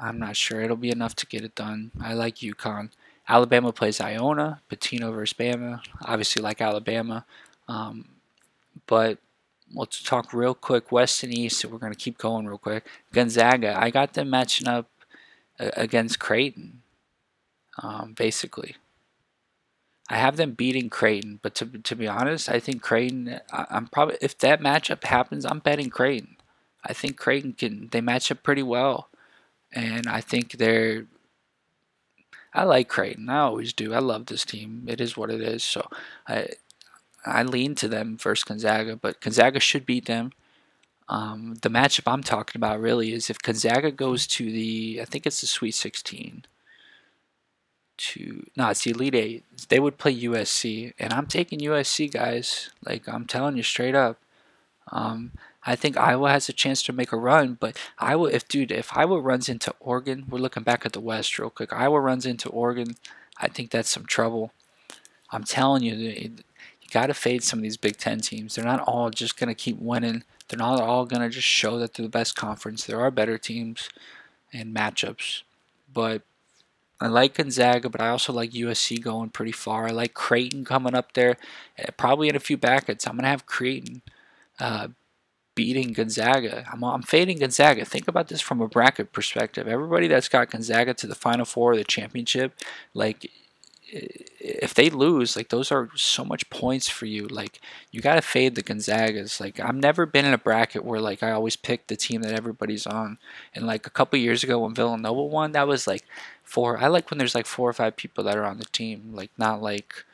I'm 0.02 0.20
not 0.20 0.36
sure 0.36 0.62
it'll 0.62 0.76
be 0.76 0.92
enough 0.92 1.16
to 1.18 1.26
get 1.26 1.44
it 1.44 1.56
done. 1.56 1.92
I 2.02 2.14
like 2.14 2.38
UConn. 2.38 2.90
Alabama 3.28 3.72
plays 3.72 4.02
Iona, 4.02 4.62
Pitino 4.70 5.14
versus 5.14 5.38
Bama. 5.38 5.82
Obviously, 6.04 6.42
like 6.42 6.62
Alabama, 6.62 7.26
um, 7.68 8.10
but 8.86 9.18
let's 9.74 10.04
talk 10.04 10.34
real 10.34 10.54
quick. 10.54 10.92
West 10.92 11.24
and 11.24 11.38
East. 11.38 11.60
So 11.60 11.70
we're 11.70 11.78
gonna 11.78 11.96
keep 11.96 12.18
going 12.18 12.48
real 12.48 12.58
quick. 12.58 12.86
Gonzaga. 13.14 13.80
I 13.80 13.92
got 13.92 14.14
them 14.14 14.30
matching 14.30 14.68
up 14.68 14.90
against 15.58 16.20
Creighton 16.20 16.84
um, 17.82 18.14
basically. 18.14 18.76
I 20.10 20.18
have 20.18 20.38
them 20.38 20.52
beating 20.52 20.90
Creighton, 20.90 21.40
but 21.42 21.56
to 21.56 21.66
to 21.66 21.96
be 21.96 22.08
honest, 22.08 22.50
I 22.50 22.60
think 22.60 22.82
Creighton. 22.82 23.40
I, 23.52 23.66
am 23.72 23.88
probably 23.88 24.18
if 24.22 24.38
that 24.40 24.62
matchup 24.62 25.06
happens, 25.06 25.46
I'm 25.46 25.60
betting 25.60 25.90
Creighton. 25.90 26.36
I 26.84 26.94
think 26.94 27.18
Creighton 27.18 27.54
can. 27.54 27.88
They 27.92 28.02
match 28.02 28.30
up 28.30 28.44
pretty 28.44 28.64
well, 28.64 29.08
and 29.74 30.08
I 30.08 30.22
think 30.22 30.53
they're. 30.53 31.06
I 32.53 32.63
like 32.63 32.88
Creighton. 32.88 33.30
I 33.30 33.39
always 33.39 33.74
do. 33.74 33.94
I 33.94 34.00
love 34.00 34.27
this 34.27 34.46
team. 34.46 34.84
It 34.88 35.01
is 35.01 35.18
what 35.18 35.32
it 35.32 35.42
is. 35.42 35.63
So 35.63 35.88
I 36.27 36.50
I 37.25 37.44
lean 37.44 37.75
to 37.75 37.88
them 37.88 38.18
versus 38.18 38.44
Gonzaga, 38.44 38.96
but 38.96 39.22
Gonzaga 39.22 39.60
should 39.60 39.86
beat 39.86 40.06
them. 40.06 40.32
Um, 41.10 41.56
the 41.62 41.70
matchup 41.70 42.12
I'm 42.12 42.24
talking 42.24 42.60
about 42.60 42.80
really 42.80 43.12
is 43.12 43.30
if 43.30 43.39
Gonzaga 43.39 43.92
goes 43.92 44.27
to 44.27 44.51
the 44.51 45.00
I 45.01 45.06
think 45.06 45.25
it's 45.25 45.42
the 45.42 45.48
Sweet 45.48 45.75
16 45.75 46.46
to 47.96 48.46
no, 48.56 48.70
it's 48.70 48.84
the 48.84 48.92
Elite 48.92 49.15
Eight. 49.15 49.44
They 49.70 49.80
would 49.80 49.98
play 49.98 50.15
USC, 50.15 50.94
and 51.00 51.13
I'm 51.13 51.27
taking 51.27 51.60
USC, 51.60 52.12
guys. 52.12 52.70
Like 52.86 53.08
I'm 53.08 53.25
telling 53.25 53.58
you 53.58 53.63
straight 53.63 53.96
up. 53.96 54.20
Um, 54.92 55.32
I 55.65 55.75
think 55.75 55.98
Iowa 55.98 56.29
has 56.29 56.50
a 56.50 56.53
chance 56.53 56.84
to 56.84 56.93
make 56.93 57.12
a 57.12 57.17
run, 57.17 57.58
but 57.60 57.77
Iowa, 57.98 58.29
if 58.29 58.48
dude, 58.48 58.72
if 58.72 58.96
Iowa 58.96 59.20
runs 59.20 59.48
into 59.48 59.74
Oregon, 59.79 60.25
we're 60.29 60.39
looking 60.39 60.63
back 60.63 60.86
at 60.86 60.93
the 60.93 61.00
West 61.00 61.39
real 61.39 61.50
quick. 61.50 61.72
Iowa 61.72 62.00
runs 62.00 62.25
into 62.25 62.50
Oregon, 62.50 62.96
I 63.38 63.48
think 63.48 63.72
that's 63.72 63.89
some 63.89 64.05
trouble. 64.05 64.51
I'm 65.32 65.43
telling 65.43 65.84
you, 65.84 65.93
you 65.96 66.32
got 66.91 67.08
to 67.08 67.13
fade 67.13 67.43
some 67.43 67.60
of 67.60 67.63
these 67.63 67.77
Big 67.77 67.98
Ten 67.98 68.20
teams. 68.20 68.55
They're 68.55 68.65
not 68.65 68.82
all 68.82 69.10
just 69.10 69.38
gonna 69.38 69.55
keep 69.55 69.79
winning. 69.79 70.24
They're 70.48 70.60
not 70.60 70.82
all 70.82 71.05
gonna 71.05 71.29
just 71.29 71.48
show 71.48 71.79
that 71.79 71.93
they're 71.93 72.05
the 72.05 72.10
best 72.10 72.36
conference. 72.36 72.84
There 72.84 73.00
are 73.00 73.12
better 73.12 73.38
teams 73.38 73.89
and 74.51 74.75
matchups, 74.75 75.43
but 75.91 76.22
I 77.01 77.08
like 77.08 77.36
Gonzaga, 77.36 77.89
but 77.89 78.01
I 78.01 78.10
also 78.10 78.32
like 78.32 78.51
USC 78.51 79.01
going 79.01 79.29
pretty 79.29 79.51
far. 79.51 79.88
I 79.88 79.91
like 79.91 80.13
Creighton 80.13 80.63
coming 80.63 80.96
up 80.96 81.13
there, 81.13 81.38
eh, 81.77 81.89
probably 81.98 82.29
in 82.29 82.36
a 82.36 82.39
few 82.39 82.58
brackets. 82.58 83.08
I'm 83.08 83.15
gonna 83.15 83.27
have 83.27 83.46
Creighton 83.46 84.01
uh, 84.60 84.89
beating 85.55 85.93
Gonzaga. 85.93 86.65
I'm, 86.72 86.83
I'm 86.83 87.01
fading 87.03 87.39
Gonzaga. 87.39 87.86
Think 87.86 88.07
about 88.07 88.27
this 88.27 88.41
from 88.41 88.62
a 88.62 88.67
bracket 88.67 89.12
perspective. 89.12 89.67
Everybody 89.67 90.07
that's 90.07 90.29
got 90.29 90.51
Gonzaga 90.51 90.93
to 90.95 91.07
the 91.07 91.15
Final 91.15 91.45
Four, 91.45 91.75
the 91.75 91.83
championship, 91.83 92.53
like 92.93 93.29
if 93.93 94.74
they 94.74 94.89
lose, 94.89 95.36
like 95.36 95.50
those 95.50 95.72
are 95.72 95.89
so 95.95 96.25
much 96.25 96.50
points 96.50 96.89
for 96.89 97.05
you. 97.05 97.27
Like 97.27 97.60
you 97.91 98.01
got 98.01 98.15
to 98.15 98.22
fade 98.22 98.55
the 98.55 98.63
Gonzagas. 98.63 99.39
Like 99.39 99.60
I've 99.60 99.75
never 99.75 100.05
been 100.05 100.25
in 100.25 100.33
a 100.33 100.38
bracket 100.38 100.83
where 100.83 101.00
like 101.00 101.22
I 101.22 101.31
always 101.31 101.55
pick 101.55 101.88
the 101.88 101.95
team 101.95 102.22
that 102.24 102.33
everybody's 102.33 102.88
on. 102.88 103.19
And 103.53 103.67
like 103.67 103.86
a 103.86 103.91
couple 103.91 104.17
years 104.17 104.43
ago 104.43 104.60
when 104.60 104.74
Villanova 104.74 105.24
won, 105.24 105.51
that 105.51 105.67
was 105.67 105.86
like 105.86 106.05
four. 106.43 106.79
I 106.79 106.88
like 106.88 107.10
when 107.10 107.19
there's 107.19 107.36
like 107.36 107.45
four 107.45 107.69
or 107.69 107.74
five 107.74 107.95
people 107.95 108.24
that 108.24 108.38
are 108.38 108.45
on 108.45 108.57
the 108.57 108.65
team. 108.65 109.12
Like 109.13 109.31
not 109.38 109.62
like 109.62 110.05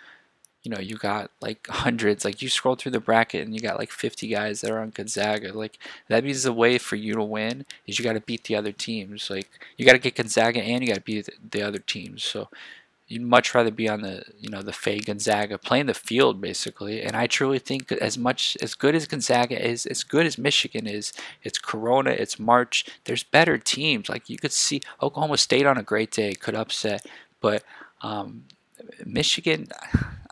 you 0.63 0.71
know 0.71 0.79
you 0.79 0.97
got 0.97 1.31
like 1.41 1.67
hundreds. 1.69 2.25
Like 2.25 2.41
you 2.41 2.49
scroll 2.49 2.75
through 2.75 2.91
the 2.91 2.99
bracket 2.99 3.45
and 3.45 3.53
you 3.53 3.61
got 3.61 3.79
like 3.79 3.91
50 3.91 4.27
guys 4.27 4.61
that 4.61 4.71
are 4.71 4.79
on 4.79 4.91
Gonzaga. 4.91 5.53
Like 5.53 5.77
that 6.07 6.23
means 6.23 6.43
the 6.43 6.53
way 6.53 6.77
for 6.77 6.95
you 6.95 7.13
to 7.15 7.23
win 7.23 7.65
is 7.87 7.99
you 7.99 8.05
got 8.05 8.13
to 8.13 8.21
beat 8.21 8.45
the 8.45 8.55
other 8.55 8.71
teams. 8.71 9.29
Like 9.29 9.49
you 9.77 9.85
got 9.85 9.93
to 9.93 9.99
get 9.99 10.15
Gonzaga 10.15 10.61
and 10.61 10.81
you 10.81 10.87
got 10.87 10.95
to 10.95 11.01
beat 11.01 11.29
the 11.51 11.61
other 11.61 11.79
teams. 11.79 12.23
So 12.23 12.49
you'd 13.07 13.23
much 13.23 13.55
rather 13.55 13.71
be 13.71 13.89
on 13.89 14.01
the 14.01 14.23
you 14.39 14.49
know 14.49 14.61
the 14.61 14.73
Fay 14.73 14.99
Gonzaga 14.99 15.57
playing 15.57 15.87
the 15.87 15.93
field 15.93 16.41
basically. 16.41 17.01
And 17.01 17.15
I 17.15 17.27
truly 17.27 17.59
think 17.59 17.91
as 17.91 18.17
much 18.17 18.57
as 18.61 18.75
good 18.75 18.95
as 18.95 19.07
Gonzaga 19.07 19.65
is, 19.65 19.85
as 19.85 20.03
good 20.03 20.25
as 20.25 20.37
Michigan 20.37 20.87
is, 20.87 21.13
it's 21.43 21.57
Corona, 21.57 22.11
it's 22.11 22.37
March. 22.37 22.85
There's 23.05 23.23
better 23.23 23.57
teams. 23.57 24.09
Like 24.09 24.29
you 24.29 24.37
could 24.37 24.51
see 24.51 24.81
Oklahoma 25.01 25.37
State 25.37 25.65
on 25.65 25.77
a 25.77 25.83
great 25.83 26.11
day 26.11 26.33
could 26.33 26.55
upset, 26.55 27.05
but 27.41 27.63
um, 28.01 28.43
Michigan. 29.05 29.67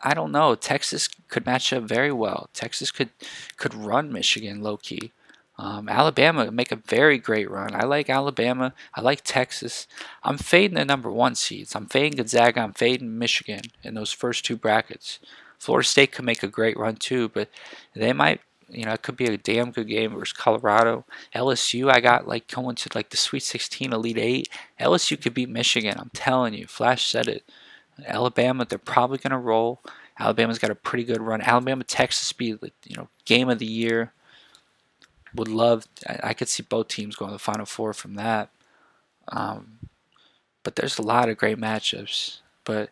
I 0.00 0.14
don't 0.14 0.32
know. 0.32 0.54
Texas 0.54 1.08
could 1.28 1.46
match 1.46 1.72
up 1.72 1.84
very 1.84 2.12
well. 2.12 2.50
Texas 2.52 2.90
could 2.90 3.10
could 3.56 3.74
run 3.74 4.12
Michigan 4.12 4.62
low 4.62 4.76
key. 4.76 5.12
Um, 5.58 5.88
Alabama 5.88 6.52
make 6.52 6.70
a 6.70 6.76
very 6.76 7.18
great 7.18 7.50
run. 7.50 7.74
I 7.74 7.84
like 7.84 8.08
Alabama. 8.08 8.74
I 8.94 9.00
like 9.00 9.22
Texas. 9.24 9.88
I'm 10.22 10.38
fading 10.38 10.76
the 10.76 10.84
number 10.84 11.10
one 11.10 11.34
seeds. 11.34 11.74
I'm 11.74 11.86
fading 11.86 12.16
Gonzaga. 12.16 12.60
I'm 12.60 12.74
fading 12.74 13.18
Michigan 13.18 13.62
in 13.82 13.94
those 13.94 14.12
first 14.12 14.44
two 14.44 14.56
brackets. 14.56 15.18
Florida 15.58 15.88
State 15.88 16.12
could 16.12 16.24
make 16.24 16.44
a 16.44 16.48
great 16.48 16.76
run 16.76 16.96
too, 16.96 17.28
but 17.30 17.48
they 17.94 18.12
might. 18.12 18.40
You 18.70 18.84
know, 18.84 18.92
it 18.92 19.02
could 19.02 19.16
be 19.16 19.24
a 19.24 19.38
damn 19.38 19.70
good 19.70 19.88
game 19.88 20.12
versus 20.12 20.34
Colorado. 20.34 21.06
LSU, 21.34 21.90
I 21.90 22.00
got 22.00 22.28
like 22.28 22.54
going 22.54 22.76
to 22.76 22.90
like 22.94 23.08
the 23.08 23.16
Sweet 23.16 23.42
16, 23.42 23.94
Elite 23.94 24.18
Eight. 24.18 24.48
LSU 24.78 25.20
could 25.20 25.32
beat 25.32 25.48
Michigan. 25.48 25.96
I'm 25.98 26.10
telling 26.12 26.52
you. 26.52 26.66
Flash 26.66 27.06
said 27.06 27.28
it. 27.28 27.44
Alabama, 28.06 28.64
they're 28.64 28.78
probably 28.78 29.18
going 29.18 29.32
to 29.32 29.38
roll. 29.38 29.80
Alabama's 30.18 30.58
got 30.58 30.70
a 30.70 30.74
pretty 30.74 31.04
good 31.04 31.20
run. 31.20 31.40
Alabama, 31.40 31.84
Texas 31.84 32.32
be 32.32 32.58
you 32.84 32.96
know 32.96 33.08
game 33.24 33.48
of 33.48 33.58
the 33.58 33.66
year 33.66 34.12
would 35.34 35.48
love. 35.48 35.86
I, 36.06 36.20
I 36.24 36.34
could 36.34 36.48
see 36.48 36.62
both 36.62 36.88
teams 36.88 37.16
going 37.16 37.30
to 37.30 37.34
the 37.34 37.38
Final 37.38 37.66
Four 37.66 37.92
from 37.92 38.14
that. 38.14 38.50
Um, 39.28 39.78
but 40.62 40.76
there's 40.76 40.98
a 40.98 41.02
lot 41.02 41.28
of 41.28 41.38
great 41.38 41.58
matchups. 41.58 42.40
But 42.64 42.90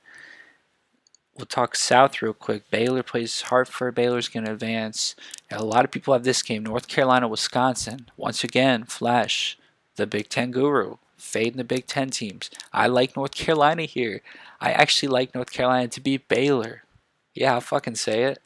we'll 1.36 1.46
talk 1.46 1.76
South 1.76 2.22
real 2.22 2.32
quick. 2.32 2.70
Baylor 2.70 3.02
plays 3.02 3.42
Hartford. 3.42 3.94
Baylor's 3.94 4.28
going 4.28 4.46
to 4.46 4.52
advance. 4.52 5.14
And 5.50 5.60
a 5.60 5.64
lot 5.64 5.84
of 5.84 5.90
people 5.90 6.14
have 6.14 6.24
this 6.24 6.42
game. 6.42 6.62
North 6.62 6.88
Carolina, 6.88 7.28
Wisconsin. 7.28 8.08
Once 8.16 8.44
again, 8.44 8.84
Flash, 8.84 9.58
the 9.96 10.06
Big 10.06 10.28
Ten 10.28 10.50
guru, 10.50 10.96
fading 11.26 11.56
the 11.56 11.64
Big 11.64 11.86
Ten 11.86 12.10
teams. 12.10 12.50
I 12.72 12.86
like 12.86 13.16
North 13.16 13.32
Carolina 13.32 13.82
here. 13.82 14.22
I 14.60 14.72
actually 14.72 15.08
like 15.08 15.34
North 15.34 15.50
Carolina 15.50 15.88
to 15.88 16.00
beat 16.00 16.28
Baylor. 16.28 16.82
Yeah, 17.34 17.54
I'll 17.54 17.60
fucking 17.60 17.96
say 17.96 18.24
it. 18.24 18.38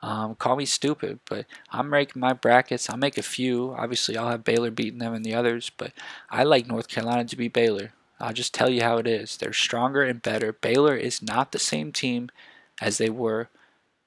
Um, 0.00 0.36
call 0.36 0.54
me 0.54 0.64
stupid, 0.64 1.18
but 1.28 1.46
I'm 1.72 1.90
making 1.90 2.20
my 2.20 2.32
brackets. 2.32 2.88
I'll 2.88 2.96
make 2.96 3.18
a 3.18 3.22
few. 3.22 3.74
Obviously, 3.76 4.16
I'll 4.16 4.30
have 4.30 4.44
Baylor 4.44 4.70
beating 4.70 5.00
them 5.00 5.12
and 5.12 5.24
the 5.24 5.34
others, 5.34 5.70
but 5.76 5.92
I 6.30 6.44
like 6.44 6.68
North 6.68 6.86
Carolina 6.86 7.24
to 7.24 7.36
beat 7.36 7.52
Baylor. 7.52 7.92
I'll 8.20 8.32
just 8.32 8.54
tell 8.54 8.68
you 8.68 8.82
how 8.82 8.98
it 8.98 9.06
is. 9.06 9.36
They're 9.36 9.52
stronger 9.52 10.02
and 10.02 10.22
better. 10.22 10.52
Baylor 10.52 10.96
is 10.96 11.22
not 11.22 11.50
the 11.52 11.58
same 11.58 11.92
team 11.92 12.30
as 12.80 12.98
they 12.98 13.10
were 13.10 13.48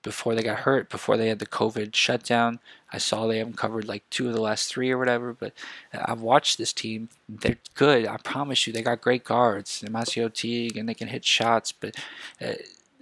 before 0.03 0.35
they 0.35 0.43
got 0.43 0.59
hurt, 0.59 0.89
before 0.89 1.17
they 1.17 1.27
had 1.29 1.39
the 1.39 1.45
COVID 1.45 1.95
shutdown. 1.95 2.59
I 2.91 2.97
saw 2.97 3.27
they 3.27 3.37
haven't 3.37 3.57
covered 3.57 3.87
like 3.87 4.03
two 4.09 4.27
of 4.27 4.33
the 4.33 4.41
last 4.41 4.69
three 4.69 4.91
or 4.91 4.97
whatever, 4.97 5.33
but 5.33 5.53
I've 5.93 6.21
watched 6.21 6.57
this 6.57 6.73
team. 6.73 7.09
They're 7.29 7.57
good. 7.75 8.07
I 8.07 8.17
promise 8.17 8.65
you. 8.67 8.73
They 8.73 8.81
got 8.81 9.01
great 9.01 9.23
guards. 9.23 9.83
MaCio 9.87 10.33
Teague, 10.33 10.77
and 10.77 10.87
they 10.87 10.93
can 10.93 11.07
hit 11.07 11.25
shots, 11.25 11.71
but. 11.71 11.95
Uh, 12.41 12.53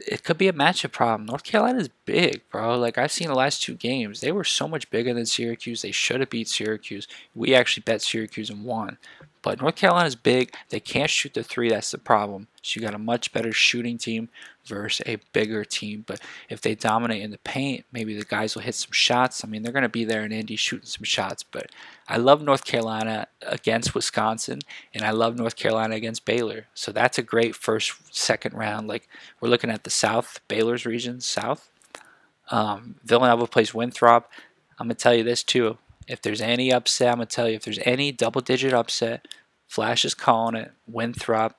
it 0.08 0.24
could 0.24 0.38
be 0.38 0.48
a 0.48 0.54
matchup 0.54 0.94
problem. 0.94 1.26
North 1.26 1.44
Carolina's 1.44 1.90
big, 2.06 2.42
bro. 2.50 2.78
Like 2.78 2.98
I've 2.98 3.12
seen 3.12 3.28
the 3.28 3.36
last 3.36 3.62
two 3.62 3.76
games, 3.76 4.22
they 4.22 4.32
were 4.32 4.46
so 4.46 4.68
much 4.68 4.90
bigger 4.90 5.14
than 5.14 5.26
Syracuse. 5.26 5.82
They 5.82 5.92
should 5.92 6.22
have 6.22 6.30
beat 6.30 6.48
Syracuse. 6.48 7.06
We 7.36 7.54
actually 7.54 7.84
bet 7.86 8.02
Syracuse 8.02 8.50
and 8.50 8.64
won. 8.64 8.98
But 9.42 9.62
North 9.62 9.76
Carolina's 9.76 10.16
big. 10.16 10.54
They 10.70 10.80
can't 10.80 11.10
shoot 11.10 11.34
the 11.34 11.44
three. 11.44 11.70
That's 11.70 11.92
the 11.92 11.98
problem. 11.98 12.48
So 12.62 12.80
you 12.80 12.86
got 12.86 12.94
a 12.94 13.00
much 13.00 13.32
better 13.32 13.54
shooting 13.54 13.98
team 13.98 14.30
versus 14.70 15.06
a 15.06 15.18
bigger 15.34 15.66
team. 15.66 16.06
But 16.08 16.22
if 16.48 16.62
they 16.62 16.76
dominate 16.76 17.22
in 17.22 17.32
the 17.32 17.38
paint, 17.40 17.86
maybe 17.92 18.18
the 18.18 18.24
guys 18.24 18.56
will 18.56 18.62
hit 18.62 18.76
some 18.76 18.94
shots. 18.94 19.44
I 19.44 19.48
mean, 19.48 19.62
they're 19.62 19.74
going 19.74 19.84
to 19.84 19.90
be 19.90 20.06
there 20.06 20.24
in 20.24 20.32
Indy 20.32 20.56
shooting 20.56 20.86
some 20.86 21.04
shots. 21.04 21.44
But 21.44 21.72
I 22.08 22.18
love 22.18 22.42
North 22.42 22.64
Carolina 22.64 23.28
against 23.42 23.94
Wisconsin, 23.94 24.60
and 24.94 25.04
I 25.04 25.12
love 25.12 25.36
North 25.36 25.58
Carolina 25.58 25.96
against 25.96 26.26
Baylor. 26.26 26.68
So 26.74 26.92
that's 26.92 27.18
a 27.18 27.24
great 27.24 27.56
first, 27.56 27.94
second 28.16 28.54
round. 28.56 28.88
Like 28.88 29.10
we're 29.42 29.50
looking 29.50 29.70
at 29.70 29.84
the 29.84 29.90
South, 29.90 30.40
Baylor's 30.48 30.86
region, 30.86 31.20
South. 31.20 31.70
Um, 32.52 32.96
Villanova 33.04 33.48
plays 33.48 33.74
Winthrop. 33.74 34.30
I'm 34.80 34.88
gonna 34.88 34.96
tell 34.96 35.14
you 35.14 35.24
this 35.24 35.44
too. 35.44 35.78
If 36.08 36.22
there's 36.22 36.42
any 36.42 36.74
upset, 36.74 37.10
I'm 37.10 37.16
gonna 37.16 37.26
tell 37.28 37.50
you. 37.50 37.56
If 37.56 37.64
there's 37.64 37.80
any 37.86 38.12
double-digit 38.12 38.74
upset, 38.74 39.28
Flash 39.68 40.04
is 40.04 40.16
calling 40.16 40.56
it. 40.56 40.72
Winthrop 40.88 41.56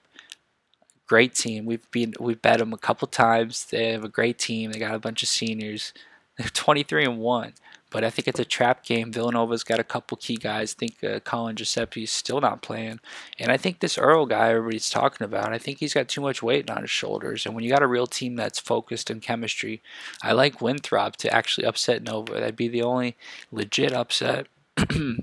great 1.11 1.35
team. 1.35 1.67
We've 1.67 1.91
been 1.91 2.15
we've 2.21 2.41
bet 2.41 2.61
them 2.61 2.73
a 2.73 2.79
couple 2.79 3.09
times. 3.09 3.65
They 3.65 3.91
have 3.91 4.05
a 4.05 4.09
great 4.09 4.39
team. 4.39 4.71
They 4.71 4.79
got 4.79 4.95
a 4.95 5.01
bunch 5.01 5.25
of 5.25 5.29
seniors. 5.29 5.93
They're 6.39 6.47
23 6.49 7.05
and 7.05 7.19
one, 7.19 7.55
but 7.91 8.05
I 8.05 8.11
think 8.11 8.29
it's 8.29 8.39
a 8.39 8.45
trap 8.45 8.85
game. 8.85 9.13
Villanova's 9.13 9.65
got 9.65 9.81
a 9.81 9.85
couple 9.85 10.17
key 10.17 10.37
guys. 10.37 10.73
I 10.73 10.79
think 10.79 11.05
uh, 11.05 11.19
Collin 11.19 11.57
Gillespie's 11.57 12.13
still 12.13 12.41
not 12.41 12.63
playing, 12.63 13.01
and 13.41 13.51
I 13.51 13.57
think 13.57 13.81
this 13.81 13.99
Earl 13.99 14.25
guy 14.25 14.51
everybody's 14.51 14.89
talking 14.89 15.25
about. 15.25 15.53
I 15.53 15.59
think 15.59 15.79
he's 15.79 15.95
got 15.95 16.09
too 16.09 16.21
much 16.21 16.45
weight 16.45 16.71
on 16.71 16.83
his 16.83 16.91
shoulders. 16.91 17.45
And 17.45 17.57
when 17.57 17.65
you 17.65 17.71
got 17.71 17.83
a 17.83 17.89
real 17.89 18.07
team 18.07 18.37
that's 18.37 18.61
focused 18.61 19.11
in 19.11 19.19
chemistry, 19.19 19.83
I 20.23 20.31
like 20.31 20.63
Winthrop 20.63 21.17
to 21.17 21.35
actually 21.35 21.67
upset 21.67 22.05
Nova. 22.05 22.35
That'd 22.35 22.55
be 22.55 22.69
the 22.69 22.83
only 22.83 23.17
legit 23.51 23.93
upset. 23.93 24.47
I 24.79 25.19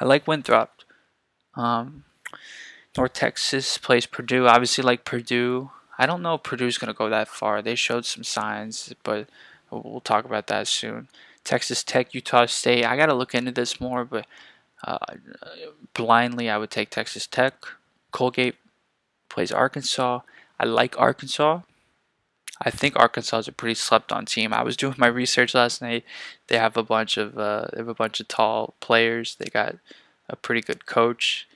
like 0.00 0.26
Winthrop. 0.26 0.80
Um, 1.54 2.04
North 2.96 3.12
Texas 3.12 3.78
plays 3.78 4.06
Purdue. 4.06 4.46
Obviously, 4.46 4.82
like 4.82 5.04
Purdue. 5.04 5.70
I 5.98 6.06
don't 6.06 6.22
know 6.22 6.34
if 6.34 6.42
Purdue's 6.42 6.78
going 6.78 6.92
to 6.92 6.96
go 6.96 7.08
that 7.08 7.28
far. 7.28 7.62
They 7.62 7.74
showed 7.74 8.04
some 8.04 8.24
signs, 8.24 8.92
but 9.02 9.28
we'll 9.70 10.00
talk 10.00 10.24
about 10.24 10.46
that 10.48 10.68
soon. 10.68 11.08
Texas 11.44 11.82
Tech, 11.82 12.14
Utah 12.14 12.46
State. 12.46 12.84
I 12.84 12.96
got 12.96 13.06
to 13.06 13.14
look 13.14 13.34
into 13.34 13.52
this 13.52 13.80
more, 13.80 14.04
but 14.04 14.26
uh, 14.84 14.98
blindly, 15.94 16.50
I 16.50 16.58
would 16.58 16.70
take 16.70 16.90
Texas 16.90 17.26
Tech. 17.26 17.54
Colgate 18.10 18.56
plays 19.28 19.52
Arkansas. 19.52 20.20
I 20.58 20.64
like 20.64 20.98
Arkansas. 20.98 21.60
I 22.60 22.70
think 22.70 22.96
Arkansas 22.96 23.38
is 23.38 23.48
a 23.48 23.52
pretty 23.52 23.74
slept-on 23.74 24.24
team. 24.24 24.52
I 24.52 24.62
was 24.62 24.76
doing 24.76 24.94
my 24.96 25.08
research 25.08 25.54
last 25.54 25.82
night. 25.82 26.04
They 26.48 26.56
have 26.56 26.76
a 26.76 26.82
bunch 26.82 27.18
of 27.18 27.38
uh, 27.38 27.66
they 27.72 27.78
have 27.78 27.88
a 27.88 27.94
bunch 27.94 28.18
of 28.18 28.28
tall 28.28 28.74
players. 28.80 29.36
They 29.36 29.46
got 29.46 29.76
a 30.28 30.36
pretty 30.36 30.62
good 30.62 30.86
coach, 30.86 31.46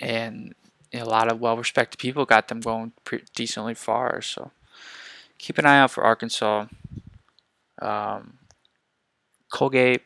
and 0.00 0.54
a 0.92 1.04
lot 1.04 1.30
of 1.30 1.40
well-respected 1.40 1.98
people 1.98 2.24
got 2.24 2.48
them 2.48 2.60
going 2.60 2.92
pretty 3.04 3.24
decently 3.34 3.74
far. 3.74 4.20
So 4.22 4.50
keep 5.38 5.58
an 5.58 5.66
eye 5.66 5.78
out 5.78 5.90
for 5.90 6.04
Arkansas. 6.04 6.66
Um, 7.80 8.38
Colgate, 9.52 10.02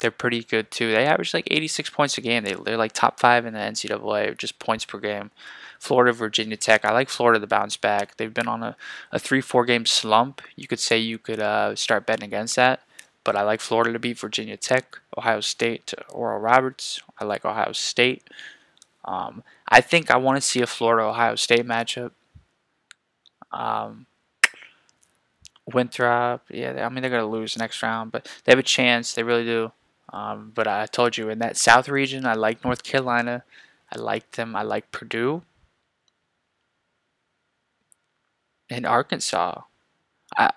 they're 0.00 0.10
pretty 0.10 0.42
good 0.42 0.70
too. 0.70 0.92
They 0.92 1.06
average 1.06 1.34
like 1.34 1.48
86 1.50 1.90
points 1.90 2.18
a 2.18 2.20
game. 2.20 2.44
They, 2.44 2.54
they're 2.54 2.76
like 2.76 2.92
top 2.92 3.18
five 3.18 3.46
in 3.46 3.54
the 3.54 3.60
NCAA, 3.60 4.36
just 4.36 4.58
points 4.58 4.84
per 4.84 4.98
game. 4.98 5.30
Florida, 5.78 6.12
Virginia 6.12 6.56
Tech. 6.56 6.84
I 6.84 6.92
like 6.92 7.08
Florida 7.08 7.40
to 7.40 7.46
bounce 7.46 7.76
back. 7.76 8.16
They've 8.16 8.32
been 8.32 8.48
on 8.48 8.62
a, 8.62 8.76
a 9.12 9.18
three, 9.18 9.40
four 9.40 9.64
game 9.64 9.86
slump. 9.86 10.42
You 10.54 10.68
could 10.68 10.78
say 10.78 10.98
you 10.98 11.18
could 11.18 11.40
uh, 11.40 11.74
start 11.74 12.06
betting 12.06 12.26
against 12.26 12.56
that, 12.56 12.82
but 13.24 13.34
I 13.34 13.42
like 13.42 13.60
Florida 13.60 13.92
to 13.92 13.98
beat 13.98 14.18
Virginia 14.18 14.58
Tech. 14.58 14.98
Ohio 15.16 15.40
State 15.40 15.86
to 15.88 16.06
Oral 16.08 16.38
Roberts. 16.38 17.00
I 17.18 17.24
like 17.24 17.44
Ohio 17.44 17.72
State. 17.72 18.28
Um, 19.06 19.42
I 19.70 19.80
think 19.80 20.10
I 20.10 20.16
want 20.16 20.36
to 20.36 20.40
see 20.42 20.60
a 20.60 20.66
Florida 20.66 21.06
Ohio 21.08 21.36
State 21.36 21.66
matchup. 21.66 22.12
Um, 23.52 24.06
Winthrop, 25.72 26.42
yeah, 26.50 26.84
I 26.84 26.88
mean 26.88 27.02
they're 27.02 27.10
gonna 27.10 27.26
lose 27.28 27.56
next 27.56 27.82
round, 27.82 28.10
but 28.12 28.28
they 28.44 28.52
have 28.52 28.58
a 28.58 28.62
chance. 28.62 29.14
They 29.14 29.22
really 29.22 29.44
do. 29.44 29.72
Um, 30.12 30.50
but 30.54 30.66
I 30.66 30.86
told 30.86 31.16
you 31.16 31.28
in 31.28 31.38
that 31.38 31.56
South 31.56 31.88
region, 31.88 32.26
I 32.26 32.34
like 32.34 32.64
North 32.64 32.82
Carolina. 32.82 33.44
I 33.92 33.98
like 33.98 34.32
them. 34.32 34.56
I 34.56 34.62
like 34.62 34.90
Purdue 34.90 35.42
and 38.68 38.86
Arkansas. 38.86 39.62
I 40.36 40.50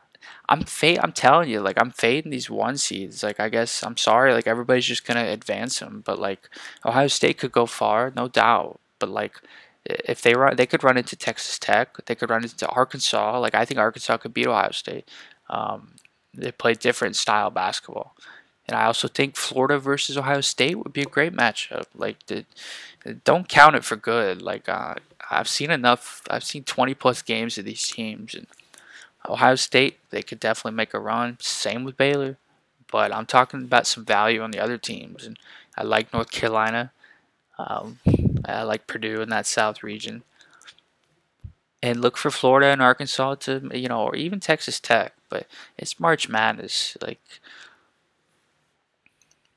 I'm 0.50 0.64
fade. 0.64 1.00
I'm 1.02 1.14
telling 1.14 1.50
you, 1.50 1.62
like 1.62 1.78
I'm 1.82 1.92
fading 1.92 2.32
these 2.32 2.50
one 2.52 2.78
seeds. 2.78 3.24
Like 3.24 3.40
I 3.40 3.50
guess 3.50 3.84
I'm 3.84 3.98
sorry. 3.98 4.34
Like 4.34 4.48
everybody's 4.48 4.86
just 4.88 5.06
gonna 5.06 5.28
advance 5.30 5.80
them, 5.80 6.04
but 6.06 6.20
like 6.20 6.50
Ohio 6.86 7.08
State 7.08 7.40
could 7.40 7.54
go 7.54 7.66
far, 7.68 8.14
no 8.16 8.28
doubt. 8.30 8.80
But 9.04 9.10
like 9.10 9.42
if 9.86 10.22
they 10.22 10.34
run, 10.34 10.56
they 10.56 10.66
could 10.66 10.82
run 10.82 10.96
into 10.96 11.18
Texas 11.18 11.60
Tech. 11.60 12.06
They 12.06 12.16
could 12.16 12.30
run 12.30 12.44
into 12.44 12.66
Arkansas. 12.70 13.38
Like 13.38 13.54
I 13.54 13.66
think 13.66 13.82
Arkansas 13.82 14.16
could 14.16 14.34
beat 14.34 14.48
Ohio 14.48 14.72
State. 14.72 15.10
Um, 15.50 15.96
they 16.34 16.54
play 16.54 16.74
different 16.74 17.18
style 17.18 17.50
basketball, 17.50 18.16
and 18.66 18.78
I 18.78 18.86
also 18.86 19.10
think 19.10 19.36
Florida 19.36 19.78
versus 19.78 20.18
Ohio 20.18 20.40
State 20.40 20.78
would 20.78 20.94
be 20.94 21.02
a 21.02 21.06
great 21.06 21.34
matchup. 21.34 21.88
Like 21.94 22.26
the, 22.28 22.46
don't 23.26 23.50
count 23.50 23.76
it 23.76 23.84
for 23.84 23.98
good. 23.98 24.42
Like 24.42 24.70
uh, 24.70 24.96
I've 25.30 25.50
seen 25.50 25.70
enough. 25.70 26.22
I've 26.30 26.46
seen 26.46 26.64
20 26.64 26.94
plus 26.94 27.22
games 27.22 27.58
of 27.58 27.66
these 27.66 27.86
teams, 27.86 28.34
and 28.34 28.48
Ohio 29.28 29.56
State 29.56 29.98
they 30.12 30.22
could 30.22 30.40
definitely 30.40 30.78
make 30.78 30.94
a 30.94 31.00
run. 31.00 31.36
Same 31.42 31.84
with 31.84 31.98
Baylor, 31.98 32.38
but 32.90 33.14
I'm 33.14 33.26
talking 33.26 33.64
about 33.64 33.86
some 33.86 34.06
value 34.06 34.42
on 34.42 34.52
the 34.52 34.60
other 34.60 34.78
teams, 34.78 35.26
and 35.26 35.38
I 35.78 35.84
like 35.84 36.14
North 36.14 36.32
Carolina. 36.32 36.94
Um, 37.60 38.00
I 38.46 38.64
like 38.64 38.88
Purdue 38.88 39.22
in 39.22 39.30
that 39.30 39.46
South 39.46 39.84
region. 39.84 40.24
And 41.82 42.00
look 42.00 42.18
for 42.18 42.32
Florida 42.32 42.68
and 42.68 42.82
Arkansas 42.82 43.36
to, 43.36 43.70
you 43.74 43.90
know, 43.90 44.04
or 44.04 44.16
even 44.16 44.40
Texas 44.40 44.80
Tech. 44.80 45.14
But 45.30 45.48
it's 45.78 46.00
March 46.00 46.30
Madness. 46.30 46.96
Like, 47.02 47.20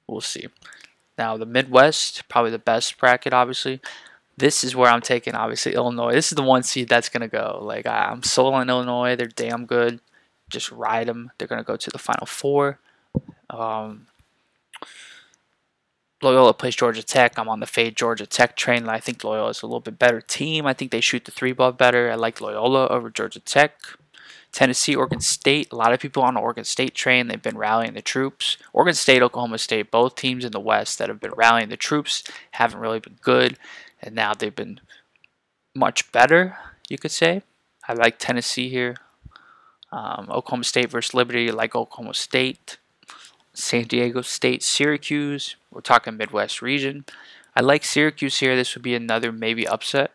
we'll 0.08 0.20
see. 0.20 0.46
Now, 1.16 1.36
the 1.36 1.46
Midwest, 1.46 2.28
probably 2.28 2.50
the 2.50 2.58
best 2.58 2.98
bracket, 2.98 3.32
obviously. 3.32 3.80
This 4.36 4.64
is 4.64 4.76
where 4.76 4.90
I'm 4.90 5.00
taking, 5.00 5.34
obviously, 5.34 5.74
Illinois. 5.74 6.12
This 6.12 6.32
is 6.32 6.36
the 6.36 6.42
one 6.42 6.62
seed 6.62 6.88
that's 6.88 7.08
to 7.22 7.28
go. 7.28 7.60
Like, 7.62 7.86
I'm 7.86 8.22
sold 8.22 8.54
on 8.54 8.68
Illinois. 8.68 9.16
They're 9.16 9.28
damn 9.28 9.64
good. 9.64 10.00
Just 10.50 10.70
ride 10.70 11.06
them. 11.06 11.30
They're 11.38 11.48
to 11.62 11.66
go 11.66 11.76
to 11.76 11.90
the 11.90 11.98
Final 11.98 12.26
Four. 12.26 12.78
Um, 13.48 14.08
Loyola 16.22 16.54
plays 16.54 16.76
Georgia 16.76 17.02
Tech. 17.02 17.38
I'm 17.38 17.48
on 17.48 17.60
the 17.60 17.66
fade 17.66 17.96
Georgia 17.96 18.26
Tech 18.26 18.56
train. 18.56 18.88
I 18.88 19.00
think 19.00 19.22
Loyola 19.22 19.50
is 19.50 19.62
a 19.62 19.66
little 19.66 19.80
bit 19.80 19.98
better 19.98 20.20
team. 20.20 20.66
I 20.66 20.72
think 20.72 20.90
they 20.90 21.00
shoot 21.00 21.24
the 21.24 21.30
three 21.30 21.52
ball 21.52 21.72
better. 21.72 22.10
I 22.10 22.14
like 22.14 22.40
Loyola 22.40 22.88
over 22.88 23.10
Georgia 23.10 23.40
Tech. 23.40 23.74
Tennessee, 24.50 24.96
Oregon 24.96 25.20
State. 25.20 25.70
A 25.70 25.76
lot 25.76 25.92
of 25.92 26.00
people 26.00 26.22
on 26.22 26.32
the 26.32 26.40
Oregon 26.40 26.64
State 26.64 26.94
train. 26.94 27.26
They've 27.26 27.42
been 27.42 27.58
rallying 27.58 27.92
the 27.92 28.00
troops. 28.00 28.56
Oregon 28.72 28.94
State, 28.94 29.20
Oklahoma 29.20 29.58
State, 29.58 29.90
both 29.90 30.14
teams 30.14 30.46
in 30.46 30.52
the 30.52 30.60
West 30.60 30.98
that 30.98 31.10
have 31.10 31.20
been 31.20 31.34
rallying 31.36 31.68
the 31.68 31.76
troops 31.76 32.24
haven't 32.52 32.80
really 32.80 33.00
been 33.00 33.18
good, 33.20 33.58
and 34.00 34.14
now 34.14 34.32
they've 34.32 34.56
been 34.56 34.80
much 35.74 36.10
better. 36.10 36.56
You 36.88 36.96
could 36.96 37.10
say. 37.10 37.42
I 37.86 37.92
like 37.92 38.18
Tennessee 38.18 38.70
here. 38.70 38.96
Um, 39.92 40.28
Oklahoma 40.30 40.64
State 40.64 40.90
versus 40.90 41.12
Liberty. 41.12 41.50
I 41.50 41.52
like 41.52 41.76
Oklahoma 41.76 42.14
State. 42.14 42.78
San 43.56 43.84
Diego 43.84 44.20
State, 44.20 44.62
Syracuse. 44.62 45.56
We're 45.70 45.80
talking 45.80 46.16
Midwest 46.16 46.60
region. 46.60 47.06
I 47.56 47.62
like 47.62 47.84
Syracuse 47.84 48.38
here. 48.38 48.54
This 48.54 48.74
would 48.74 48.82
be 48.82 48.94
another 48.94 49.32
maybe 49.32 49.66
upset. 49.66 50.12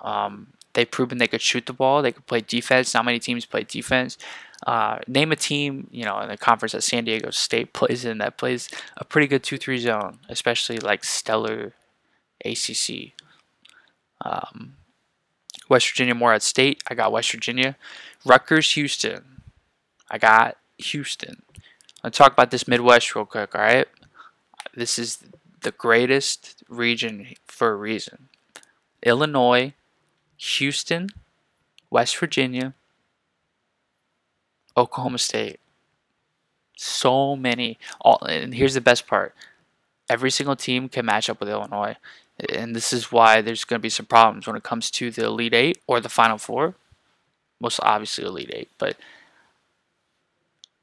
Um, 0.00 0.54
they've 0.72 0.90
proven 0.90 1.18
they 1.18 1.26
could 1.26 1.42
shoot 1.42 1.66
the 1.66 1.74
ball. 1.74 2.00
They 2.00 2.12
could 2.12 2.26
play 2.26 2.40
defense. 2.40 2.94
Not 2.94 3.04
many 3.04 3.18
teams 3.18 3.44
play 3.44 3.64
defense. 3.64 4.16
Uh, 4.66 4.98
name 5.06 5.30
a 5.30 5.36
team, 5.36 5.88
you 5.90 6.06
know, 6.06 6.18
in 6.20 6.30
the 6.30 6.38
conference 6.38 6.72
that 6.72 6.82
San 6.82 7.04
Diego 7.04 7.30
State 7.30 7.72
plays 7.74 8.06
in 8.06 8.16
that 8.18 8.38
plays 8.38 8.70
a 8.96 9.04
pretty 9.04 9.26
good 9.26 9.42
2-3 9.42 9.78
zone, 9.78 10.18
especially 10.30 10.78
like 10.78 11.04
stellar 11.04 11.74
ACC. 12.46 13.12
Um, 14.24 14.76
West 15.68 15.90
Virginia, 15.90 16.14
Morehead 16.14 16.42
State. 16.42 16.82
I 16.88 16.94
got 16.94 17.12
West 17.12 17.30
Virginia. 17.30 17.76
Rutgers, 18.24 18.72
Houston. 18.72 19.42
I 20.10 20.16
got 20.16 20.56
Houston. 20.78 21.42
Let's 22.02 22.16
talk 22.16 22.32
about 22.32 22.50
this 22.50 22.66
Midwest 22.66 23.14
real 23.14 23.26
quick, 23.26 23.54
all 23.54 23.60
right? 23.60 23.86
This 24.74 24.98
is 24.98 25.24
the 25.60 25.72
greatest 25.72 26.62
region 26.68 27.28
for 27.46 27.72
a 27.72 27.76
reason. 27.76 28.28
Illinois, 29.02 29.74
Houston, 30.36 31.08
West 31.90 32.16
Virginia, 32.16 32.74
Oklahoma 34.76 35.18
State. 35.18 35.60
So 36.76 37.36
many. 37.36 37.78
All, 38.00 38.18
and 38.26 38.54
here's 38.54 38.74
the 38.74 38.80
best 38.80 39.06
part 39.06 39.34
every 40.08 40.30
single 40.30 40.56
team 40.56 40.88
can 40.88 41.06
match 41.06 41.30
up 41.30 41.38
with 41.38 41.48
Illinois. 41.48 41.96
And 42.48 42.74
this 42.74 42.92
is 42.92 43.12
why 43.12 43.42
there's 43.42 43.64
going 43.64 43.78
to 43.78 43.82
be 43.82 43.90
some 43.90 44.06
problems 44.06 44.46
when 44.46 44.56
it 44.56 44.62
comes 44.62 44.90
to 44.92 45.10
the 45.10 45.24
Elite 45.24 45.54
Eight 45.54 45.78
or 45.86 46.00
the 46.00 46.08
Final 46.08 46.38
Four. 46.38 46.74
Most 47.60 47.80
obviously, 47.82 48.24
Elite 48.24 48.50
Eight. 48.52 48.70
But 48.78 48.96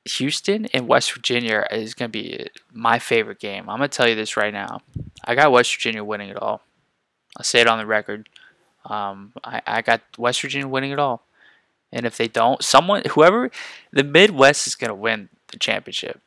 Houston 0.07 0.65
and 0.67 0.87
West 0.87 1.11
Virginia 1.13 1.65
is 1.71 1.93
going 1.93 2.11
to 2.11 2.19
be 2.19 2.47
my 2.73 2.99
favorite 2.99 3.39
game. 3.39 3.69
I'm 3.69 3.77
going 3.77 3.89
to 3.89 3.95
tell 3.97 4.07
you 4.07 4.15
this 4.15 4.37
right 4.37 4.53
now. 4.53 4.81
I 5.23 5.35
got 5.35 5.51
West 5.51 5.75
Virginia 5.75 6.03
winning 6.03 6.29
it 6.29 6.41
all. 6.41 6.61
I'll 7.37 7.43
say 7.43 7.61
it 7.61 7.67
on 7.67 7.77
the 7.77 7.85
record. 7.85 8.29
Um, 8.85 9.33
I, 9.43 9.61
I 9.65 9.81
got 9.81 10.01
West 10.17 10.41
Virginia 10.41 10.67
winning 10.67 10.91
it 10.91 10.99
all. 10.99 11.23
And 11.91 12.05
if 12.05 12.17
they 12.17 12.27
don't, 12.27 12.63
someone, 12.63 13.03
whoever, 13.11 13.49
the 13.91 14.03
Midwest 14.03 14.67
is 14.67 14.75
going 14.75 14.89
to 14.89 14.95
win 14.95 15.29
the 15.47 15.57
championship. 15.57 16.19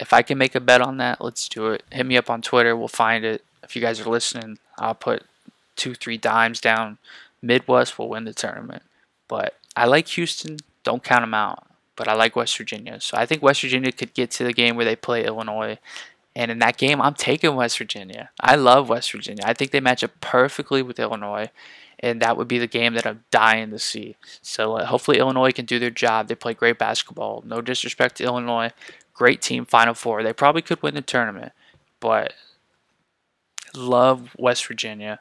If 0.00 0.12
I 0.12 0.22
can 0.22 0.38
make 0.38 0.54
a 0.54 0.60
bet 0.60 0.80
on 0.80 0.96
that, 0.98 1.20
let's 1.20 1.48
do 1.48 1.68
it. 1.68 1.84
Hit 1.92 2.06
me 2.06 2.16
up 2.16 2.28
on 2.28 2.42
Twitter. 2.42 2.76
We'll 2.76 2.88
find 2.88 3.24
it. 3.24 3.44
If 3.62 3.76
you 3.76 3.82
guys 3.82 4.00
are 4.00 4.10
listening, 4.10 4.58
I'll 4.78 4.94
put 4.94 5.24
two, 5.76 5.94
three 5.94 6.18
dimes 6.18 6.60
down. 6.60 6.98
Midwest 7.40 7.98
will 7.98 8.08
win 8.08 8.24
the 8.24 8.34
tournament. 8.34 8.82
But 9.28 9.54
I 9.76 9.86
like 9.86 10.08
Houston. 10.08 10.58
Don't 10.82 11.02
count 11.02 11.22
them 11.22 11.34
out 11.34 11.66
but 11.96 12.08
I 12.08 12.14
like 12.14 12.36
West 12.36 12.56
Virginia. 12.56 13.00
So 13.00 13.16
I 13.16 13.26
think 13.26 13.42
West 13.42 13.62
Virginia 13.62 13.92
could 13.92 14.14
get 14.14 14.30
to 14.32 14.44
the 14.44 14.52
game 14.52 14.76
where 14.76 14.84
they 14.84 14.96
play 14.96 15.24
Illinois. 15.24 15.78
And 16.36 16.50
in 16.50 16.58
that 16.58 16.76
game, 16.76 17.00
I'm 17.00 17.14
taking 17.14 17.54
West 17.54 17.78
Virginia. 17.78 18.30
I 18.40 18.56
love 18.56 18.88
West 18.88 19.12
Virginia. 19.12 19.44
I 19.46 19.54
think 19.54 19.70
they 19.70 19.80
match 19.80 20.02
up 20.02 20.20
perfectly 20.20 20.82
with 20.82 20.98
Illinois. 20.98 21.50
And 22.00 22.20
that 22.20 22.36
would 22.36 22.48
be 22.48 22.58
the 22.58 22.66
game 22.66 22.94
that 22.94 23.06
I'm 23.06 23.24
dying 23.30 23.70
to 23.70 23.78
see. 23.78 24.16
So 24.42 24.74
uh, 24.74 24.86
hopefully, 24.86 25.18
Illinois 25.18 25.52
can 25.52 25.64
do 25.64 25.78
their 25.78 25.90
job. 25.90 26.26
They 26.26 26.34
play 26.34 26.52
great 26.52 26.76
basketball. 26.76 27.42
No 27.46 27.60
disrespect 27.60 28.16
to 28.16 28.24
Illinois. 28.24 28.72
Great 29.14 29.40
team, 29.40 29.64
Final 29.64 29.94
Four. 29.94 30.22
They 30.22 30.32
probably 30.32 30.60
could 30.60 30.82
win 30.82 30.94
the 30.94 31.02
tournament. 31.02 31.52
But 32.00 32.34
love 33.74 34.34
West 34.36 34.66
Virginia. 34.66 35.20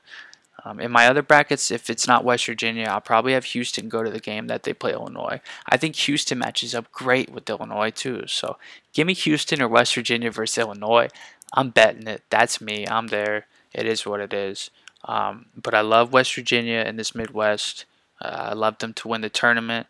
Um, 0.65 0.80
in 0.80 0.91
my 0.91 1.08
other 1.08 1.21
brackets, 1.21 1.71
if 1.71 1.89
it's 1.89 2.08
not 2.08 2.23
West 2.23 2.45
Virginia, 2.45 2.88
I'll 2.89 3.02
probably 3.02 3.34
have 3.34 3.45
Houston 3.45 3.89
go 3.89 4.02
to 4.02 4.10
the 4.10 4.19
game 4.19 4.47
that 4.47 4.63
they 4.63 4.73
play 4.73 4.93
Illinois. 4.93 5.41
I 5.67 5.78
think 5.78 5.95
Houston 5.97 6.39
matches 6.39 6.73
up 6.73 6.91
great 6.91 7.30
with 7.30 7.49
Illinois 7.49 7.91
too. 7.91 8.23
So 8.28 8.58
give 8.93 9.06
me 9.06 9.13
Houston 9.13 9.62
or 9.62 9.67
West 9.67 9.93
Virginia 9.93 10.32
versus 10.32 10.58
Illinois. 10.58 11.10
I'm 11.54 11.69
betting 11.69 12.08
it. 12.08 12.23
That's 12.30 12.62
me. 12.62 12.88
I'm 12.88 13.08
there. 13.08 13.45
It 13.73 13.86
is 13.86 14.06
what 14.06 14.21
it 14.21 14.34
is. 14.34 14.69
Um, 15.06 15.47
but 15.62 15.73
I 15.73 15.82
love 15.82 16.13
West 16.13 16.34
Virginia 16.34 16.80
in 16.88 16.95
this 16.95 17.13
Midwest. 17.13 17.86
Uh, 18.21 18.49
I 18.52 18.54
love 18.54 18.78
them 18.78 18.93
to 18.93 19.08
win 19.10 19.21
the 19.21 19.30
tournament. 19.30 19.88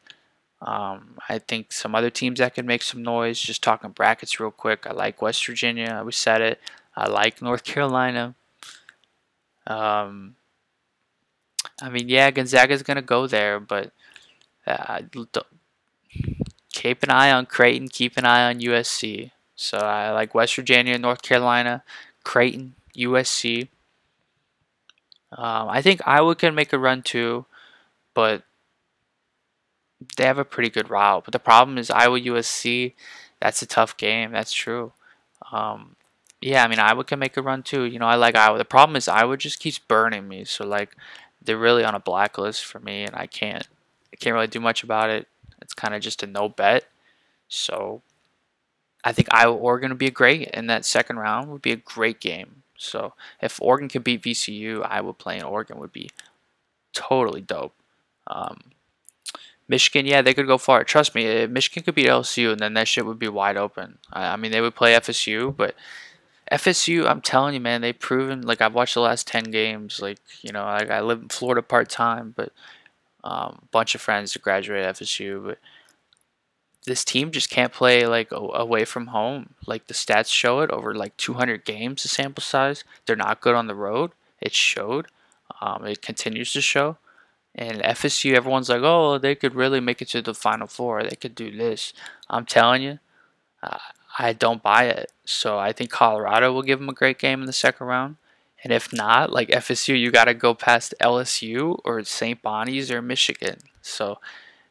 Um, 0.62 1.18
I 1.30 1.40
think 1.40 1.72
some 1.72 1.94
other 1.94 2.10
teams 2.10 2.40
that 2.40 2.56
can 2.56 2.66
make 2.66 2.82
some 2.82 3.04
noise. 3.04 3.40
Just 3.40 3.62
talking 3.62 3.92
brackets 3.92 4.40
real 4.40 4.50
quick. 4.50 4.88
I 4.88 4.94
like 4.94 5.22
West 5.22 5.46
Virginia. 5.46 6.02
We 6.04 6.14
said 6.14 6.42
it. 6.42 6.60
I 6.96 7.08
like 7.08 7.42
North 7.42 7.64
Carolina. 7.64 8.34
Um, 9.68 10.36
I 11.82 11.90
mean, 11.90 12.08
yeah, 12.08 12.32
Gonzaga's 12.32 12.84
going 12.84 12.96
to 12.96 13.02
go 13.02 13.28
there, 13.28 13.60
but 13.60 13.92
uh, 14.66 15.02
keep 16.72 17.04
an 17.04 17.10
eye 17.10 17.32
on 17.32 17.46
Creighton, 17.46 17.88
keep 17.88 18.18
an 18.18 18.26
eye 18.26 18.50
on 18.50 18.60
USC. 18.60 19.32
So 19.56 19.78
I 19.78 20.12
like 20.12 20.36
West 20.36 20.56
Virginia, 20.56 20.98
North 20.98 21.22
Carolina, 21.22 21.84
Creighton, 22.24 22.76
USC. 22.96 23.68
Um, 25.32 25.68
I 25.70 25.82
think 25.82 26.02
Iowa 26.06 26.36
can 26.36 26.54
make 26.54 26.74
a 26.74 26.80
run 26.80 27.02
too, 27.02 27.46
but 28.14 28.44
they 30.18 30.26
have 30.26 30.38
a 30.38 30.46
pretty 30.46 30.70
good 30.70 30.90
route. 30.90 31.24
But 31.26 31.32
the 31.32 31.40
problem 31.40 31.78
is 31.78 31.90
Iowa 31.90 32.20
USC. 32.20 32.94
That's 33.40 33.62
a 33.62 33.66
tough 33.68 33.98
game. 33.98 34.32
That's 34.32 34.54
true. 34.54 34.94
Um, 35.52 35.96
yeah, 36.42 36.64
I 36.64 36.68
mean 36.68 36.80
Iowa 36.80 37.04
can 37.04 37.20
make 37.20 37.38
a 37.38 37.42
run 37.42 37.64
too. 37.64 37.84
You 37.84 38.00
know, 38.00 38.06
I 38.06 38.16
like 38.16 38.36
Iowa. 38.36 38.58
The 38.58 38.66
problem 38.66 38.96
is 38.96 39.08
Iowa 39.08 39.38
just 39.38 39.60
keeps 39.60 39.80
burning 39.80 40.28
me. 40.28 40.44
So 40.46 40.66
like 40.66 40.96
they're 41.44 41.58
really 41.58 41.84
on 41.84 41.96
a 41.96 42.00
blacklist 42.00 42.66
for 42.66 42.80
me, 42.80 43.04
and 43.04 43.16
I 43.16 43.28
can't 43.28 43.68
I 44.12 44.16
can't 44.16 44.34
really 44.34 44.48
do 44.48 44.60
much 44.60 44.84
about 44.84 45.10
it. 45.10 45.28
It's 45.62 45.74
kind 45.74 45.94
of 45.94 46.02
just 46.02 46.24
a 46.24 46.28
no 46.28 46.50
bet. 46.50 46.86
So 47.48 48.02
I 49.04 49.12
think 49.12 49.28
Iowa 49.32 49.56
Oregon 49.56 49.90
would 49.90 49.98
be 49.98 50.08
a 50.08 50.12
great 50.12 50.50
in 50.50 50.68
that 50.68 50.86
second 50.86 51.18
round 51.18 51.52
would 51.52 51.62
be 51.62 51.72
a 51.72 51.78
great 51.78 52.20
game. 52.20 52.64
So 52.78 53.14
if 53.42 53.62
Oregon 53.62 53.90
could 53.90 54.04
beat 54.04 54.24
VCU, 54.24 54.86
Iowa 54.90 55.14
playing 55.14 55.44
Oregon 55.44 55.80
would 55.80 55.94
be 55.94 56.10
totally 56.94 57.42
dope. 57.42 57.74
Um, 58.28 58.72
Michigan, 59.68 60.06
yeah, 60.06 60.22
they 60.22 60.34
could 60.34 60.48
go 60.48 60.58
far. 60.58 60.84
Trust 60.84 61.16
me, 61.16 61.48
Michigan 61.48 61.84
could 61.84 61.96
beat 61.96 62.08
LSU, 62.08 62.52
and 62.52 62.60
then 62.60 62.74
that 62.74 62.88
shit 62.88 63.06
would 63.06 63.20
be 63.20 63.30
wide 63.30 63.58
open. 63.58 63.98
I, 64.12 64.34
I 64.34 64.36
mean, 64.36 64.52
they 64.52 64.62
would 64.62 64.76
play 64.76 64.94
FSU, 64.94 65.56
but 65.56 65.76
FSU, 66.54 67.08
I'm 67.08 67.22
telling 67.22 67.56
you, 67.56 67.60
man, 67.60 67.82
they've 67.82 67.98
proven. 67.98 68.44
Like 68.44 68.62
I've 68.62 68.76
watched 68.76 68.94
the 68.94 69.02
last 69.02 69.28
ten 69.28 69.46
games. 69.46 70.00
Like 70.00 70.20
you 70.42 70.52
know, 70.52 70.64
I, 70.64 70.86
I 70.86 71.02
live 71.02 71.22
in 71.22 71.30
Florida 71.30 71.64
part 71.64 71.90
time, 71.90 72.34
but 72.36 72.52
um, 73.24 73.60
a 73.64 73.66
bunch 73.72 73.96
of 73.96 74.02
friends 74.02 74.38
graduated 74.38 74.96
FSU, 74.96 75.44
but 75.46 75.58
this 76.86 77.04
team 77.04 77.32
just 77.32 77.50
can't 77.50 77.74
play 77.74 78.06
like 78.06 78.28
away 78.32 78.86
from 78.86 79.08
home. 79.08 79.56
Like 79.66 79.88
the 79.88 79.94
stats 79.96 80.32
show 80.32 80.60
it 80.60 80.70
over 80.70 80.94
like 80.94 81.18
200 81.18 81.66
games, 81.66 82.04
the 82.04 82.10
sample 82.10 82.44
size. 82.44 82.84
They're 83.06 83.16
not 83.16 83.42
good 83.42 83.56
on 83.56 83.68
the 83.68 83.76
road. 83.76 84.12
It 84.40 84.54
showed. 84.54 85.08
Um, 85.62 85.86
it 85.86 86.02
continues 86.02 86.52
to 86.54 86.62
show. 86.62 86.98
And 87.56 87.82
FSU, 87.82 88.36
everyone's 88.36 88.70
like, 88.70 88.82
oh, 88.84 89.18
they 89.18 89.36
could 89.36 89.56
really 89.56 89.80
make 89.80 90.02
it 90.02 90.10
to 90.10 90.22
the 90.22 90.34
Final 90.34 90.68
Four. 90.68 91.04
They 91.04 91.16
could 91.16 91.36
do 91.36 91.56
this. 91.56 91.94
I'm 92.30 92.46
telling 92.46 92.82
you, 92.82 93.00
uh, 93.62 93.78
I 94.18 94.34
don't 94.34 94.62
buy 94.62 94.86
it. 94.86 95.12
So 95.26 95.58
I 95.58 95.72
think 95.72 95.90
Colorado 95.90 96.52
will 96.54 96.62
give 96.62 96.80
them 96.80 96.90
a 96.90 96.94
great 96.94 97.18
game 97.18 97.40
in 97.42 97.46
the 97.46 97.54
second 97.54 97.88
round. 97.88 98.18
And 98.64 98.72
if 98.72 98.94
not, 98.94 99.32
like 99.32 99.50
FSU, 99.50 100.00
you 100.00 100.12
got 100.12 100.26
to 100.26 100.34
go 100.34 100.54
past 100.54 100.94
LSU 101.02 101.80
or 101.84 102.04
St. 102.04 102.42
Bonnie's 102.42 102.92
or 102.92 103.02
Michigan. 103.02 103.58
So 103.82 104.20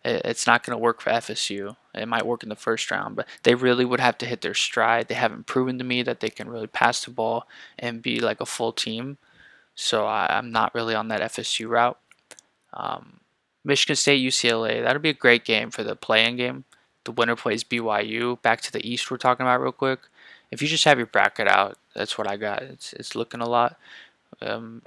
it's 0.04 0.46
not 0.46 0.64
going 0.64 0.76
to 0.76 0.82
work 0.82 1.00
for 1.00 1.10
FSU. 1.10 1.76
It 1.94 2.08
might 2.08 2.26
work 2.26 2.42
in 2.42 2.48
the 2.48 2.56
first 2.56 2.90
round, 2.90 3.16
but 3.16 3.28
they 3.42 3.54
really 3.54 3.84
would 3.84 4.00
have 4.00 4.18
to 4.18 4.26
hit 4.26 4.40
their 4.40 4.54
stride. 4.54 5.08
They 5.08 5.14
haven't 5.14 5.46
proven 5.46 5.78
to 5.78 5.84
me 5.84 6.02
that 6.02 6.20
they 6.20 6.30
can 6.30 6.48
really 6.48 6.66
pass 6.66 7.04
the 7.04 7.10
ball 7.10 7.46
and 7.78 8.02
be 8.02 8.18
like 8.18 8.40
a 8.40 8.46
full 8.46 8.72
team. 8.72 9.18
So 9.74 10.06
I, 10.06 10.38
am 10.38 10.50
not 10.50 10.74
really 10.74 10.94
on 10.94 11.08
that 11.08 11.20
FSU 11.20 11.68
route. 11.68 11.98
Um, 12.72 13.20
Michigan 13.64 13.96
State, 13.96 14.26
UCLA, 14.26 14.82
that'll 14.82 15.02
be 15.02 15.10
a 15.10 15.14
great 15.14 15.44
game 15.44 15.70
for 15.70 15.84
the 15.84 15.94
play-in 15.94 16.36
game. 16.36 16.64
The 17.04 17.12
winner 17.12 17.36
plays 17.36 17.64
BYU. 17.64 18.40
Back 18.42 18.60
to 18.62 18.72
the 18.72 18.86
East, 18.88 19.10
we're 19.10 19.16
talking 19.16 19.44
about 19.44 19.60
real 19.60 19.72
quick. 19.72 20.00
If 20.50 20.62
you 20.62 20.68
just 20.68 20.84
have 20.84 20.98
your 20.98 21.06
bracket 21.06 21.48
out, 21.48 21.78
that's 21.94 22.16
what 22.18 22.30
I 22.30 22.36
got. 22.36 22.62
It's 22.62 22.92
it's 22.92 23.14
looking 23.14 23.40
a 23.40 23.48
lot. 23.48 23.76
Um, 24.40 24.82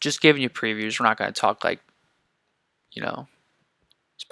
just 0.00 0.20
giving 0.20 0.42
you 0.42 0.50
previews. 0.50 0.98
We're 0.98 1.06
not 1.06 1.18
going 1.18 1.32
to 1.32 1.40
talk 1.40 1.64
like, 1.64 1.80
you 2.92 3.02
know, 3.02 3.28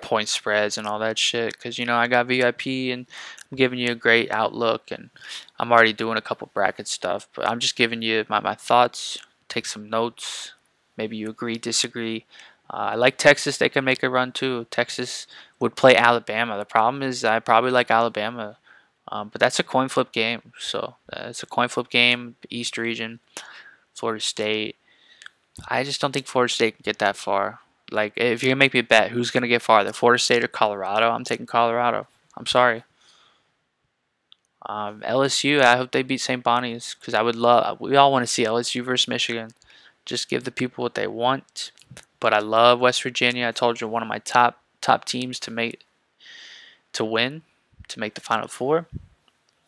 point 0.03 0.29
spreads 0.29 0.79
and 0.79 0.87
all 0.87 0.99
that 0.99 1.19
shit 1.19 1.53
because 1.55 1.79
you 1.79 1.85
know 1.85 1.97
I 1.97 2.07
got 2.07 2.27
VIP 2.27 2.67
and 2.67 3.07
I'm 3.51 3.57
giving 3.57 3.79
you 3.79 3.93
a 3.93 3.97
great 3.97 4.31
outlook 4.31 4.91
and 4.91 5.11
I'm 5.59 5.73
already 5.73 5.93
doing 5.93 6.17
a 6.17 6.23
couple 6.23 6.51
bracket 6.55 6.87
stuff 6.87 7.29
but 7.35 7.49
I'm 7.49 7.59
just 7.59 7.77
giving 7.77 8.03
you 8.03 8.25
my, 8.29 8.41
my 8.41 8.55
thoughts 8.55 9.19
take 9.49 9.67
some 9.67 9.91
notes 9.91 10.53
maybe 10.97 11.17
you 11.17 11.29
agree 11.29 11.57
disagree 11.57 12.27
uh, 12.71 12.93
I 12.93 12.95
like 12.95 13.19
Texas 13.19 13.59
they 13.59 13.69
can 13.69 13.85
make 13.85 14.03
a 14.03 14.11
run 14.11 14.33
too 14.33 14.67
Texas 14.71 15.27
would 15.61 15.77
play 15.77 15.97
Alabama 15.97 16.59
the 16.59 16.65
problem 16.65 17.03
is 17.03 17.25
I 17.25 17.41
probably 17.41 17.71
like 17.71 17.91
Alabama 17.91 18.59
um, 19.11 19.29
but 19.31 19.41
that's 19.41 19.59
a 19.59 19.65
coin 19.65 19.89
flip 19.89 20.13
game 20.13 20.53
so 20.59 20.97
uh, 21.13 21.27
it's 21.29 21.43
a 21.43 21.47
coin 21.47 21.69
flip 21.69 21.91
game 21.91 22.37
East 22.51 22.79
region 22.79 23.21
Florida 23.95 24.21
State 24.21 24.77
I 25.69 25.83
just 25.83 26.01
don't 26.01 26.13
think 26.13 26.27
Florida 26.27 26.53
State 26.53 26.77
can 26.77 26.83
get 26.85 26.99
that 26.99 27.17
far 27.17 27.61
like, 27.91 28.15
if 28.17 28.43
you're 28.43 28.51
gonna 28.51 28.59
make 28.59 28.75
me 28.75 28.83
bet, 28.83 29.11
who's 29.11 29.31
gonna 29.31 29.49
get 29.49 29.63
farther, 29.63 29.93
Florida 29.93 30.23
State 30.23 30.45
or 30.45 30.49
Colorado? 30.49 31.11
I'm 31.11 31.25
taking 31.25 31.47
Colorado. 31.47 32.07
I'm 32.37 32.47
sorry. 32.47 32.85
Um, 34.67 35.01
LSU, 35.01 35.63
I 35.63 35.77
hope 35.77 35.93
they 35.93 36.03
beat 36.03 36.21
St. 36.21 36.43
Bonnie's 36.43 36.97
because 36.99 37.15
I 37.15 37.23
would 37.23 37.37
love. 37.37 37.81
We 37.81 37.97
all 37.97 38.13
want 38.13 38.25
to 38.25 38.33
see 38.33 38.45
LSU 38.45 38.85
versus 38.85 39.09
Michigan. 39.09 39.51
Just 40.05 40.29
give 40.29 40.45
the 40.45 40.51
people 40.51 40.83
what 40.83 40.95
they 40.95 41.07
want. 41.07 41.71
But 42.21 42.35
I 42.35 42.41
love 42.41 42.81
West 42.81 43.03
Virginia. 43.03 43.49
I 43.49 43.53
told 43.53 43.81
you 43.81 43.89
one 43.89 44.03
of 44.03 44.09
my 44.09 44.19
top 44.19 44.61
top 44.81 45.05
teams 45.05 45.39
to 45.41 45.51
make 45.51 45.85
to 46.93 47.05
win 47.05 47.43
to 47.89 48.01
make 48.01 48.15
the 48.15 48.21
Final 48.21 48.49
Four. 48.49 48.87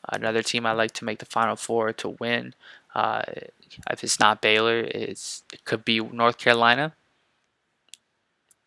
Another 0.08 0.42
team 0.42 0.66
I 0.66 0.72
like 0.72 0.92
to 0.92 1.04
make 1.04 1.18
the 1.18 1.26
Final 1.26 1.56
Four 1.56 1.92
to 1.94 2.08
win. 2.08 2.54
Uh, 2.94 3.22
if 3.90 4.02
it's 4.02 4.18
not 4.18 4.42
Baylor, 4.42 4.80
it's 4.80 5.42
it 5.52 5.64
could 5.64 5.84
be 5.84 6.00
North 6.00 6.38
Carolina. 6.38 6.94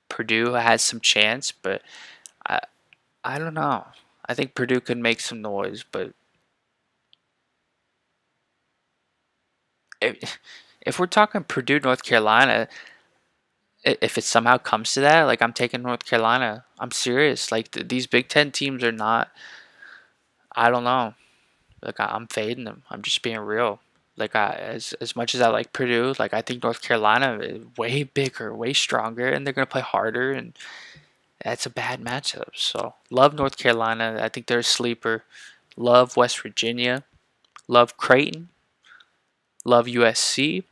Purdue 0.09 0.53
has 0.53 0.81
some 0.81 0.99
chance, 0.99 1.51
but 1.51 1.81
I 2.47 2.59
I 3.23 3.39
don't 3.39 3.53
know. 3.53 3.87
I 4.25 4.33
think 4.33 4.55
Purdue 4.55 4.79
could 4.79 4.97
make 4.97 5.19
some 5.19 5.41
noise, 5.41 5.83
but 5.91 6.13
if, 10.03 10.39
if 10.81 10.99
we're 10.99 11.07
talking 11.07 11.43
Purdue, 11.43 11.79
North 11.79 12.03
Carolina, 12.03 12.67
if 13.83 14.17
it 14.17 14.23
somehow 14.23 14.57
comes 14.57 14.93
to 14.93 15.01
that, 15.01 15.23
like 15.23 15.41
I'm 15.41 15.53
taking 15.53 15.81
North 15.81 16.05
Carolina. 16.05 16.65
I'm 16.79 16.91
serious. 16.91 17.51
Like 17.51 17.71
th- 17.71 17.87
these 17.87 18.07
Big 18.07 18.29
Ten 18.29 18.51
teams 18.51 18.83
are 18.83 18.91
not. 18.91 19.31
I 20.55 20.69
don't 20.69 20.83
know. 20.83 21.15
Like 21.81 21.99
I, 21.99 22.05
I'm 22.05 22.27
fading 22.27 22.63
them. 22.63 22.83
I'm 22.89 23.01
just 23.01 23.21
being 23.21 23.39
real. 23.39 23.79
Like 24.15 24.35
I, 24.35 24.53
as 24.53 24.93
as 25.01 25.15
much 25.15 25.35
as 25.35 25.41
I 25.41 25.49
like 25.49 25.73
Purdue, 25.73 26.13
like 26.19 26.33
I 26.33 26.41
think 26.41 26.63
North 26.63 26.81
Carolina 26.81 27.39
is 27.39 27.65
way 27.77 28.03
bigger, 28.03 28.53
way 28.55 28.73
stronger, 28.73 29.27
and 29.27 29.45
they're 29.45 29.53
gonna 29.53 29.65
play 29.65 29.81
harder, 29.81 30.31
and 30.31 30.53
that's 31.43 31.65
a 31.65 31.69
bad 31.69 32.01
matchup. 32.01 32.49
So 32.55 32.93
love 33.09 33.33
North 33.33 33.57
Carolina. 33.57 34.19
I 34.21 34.29
think 34.29 34.47
they're 34.47 34.59
a 34.59 34.63
sleeper. 34.63 35.23
Love 35.75 36.15
West 36.15 36.39
Virginia. 36.41 37.03
Love 37.67 37.97
Creighton. 37.97 38.49
Love 39.65 39.87
USC. 39.87 40.63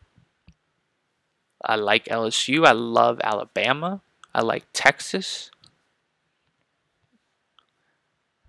I 1.63 1.75
like 1.75 2.05
LSU. 2.05 2.65
I 2.65 2.71
love 2.71 3.19
Alabama. 3.23 4.01
I 4.33 4.41
like 4.41 4.65
Texas. 4.73 5.51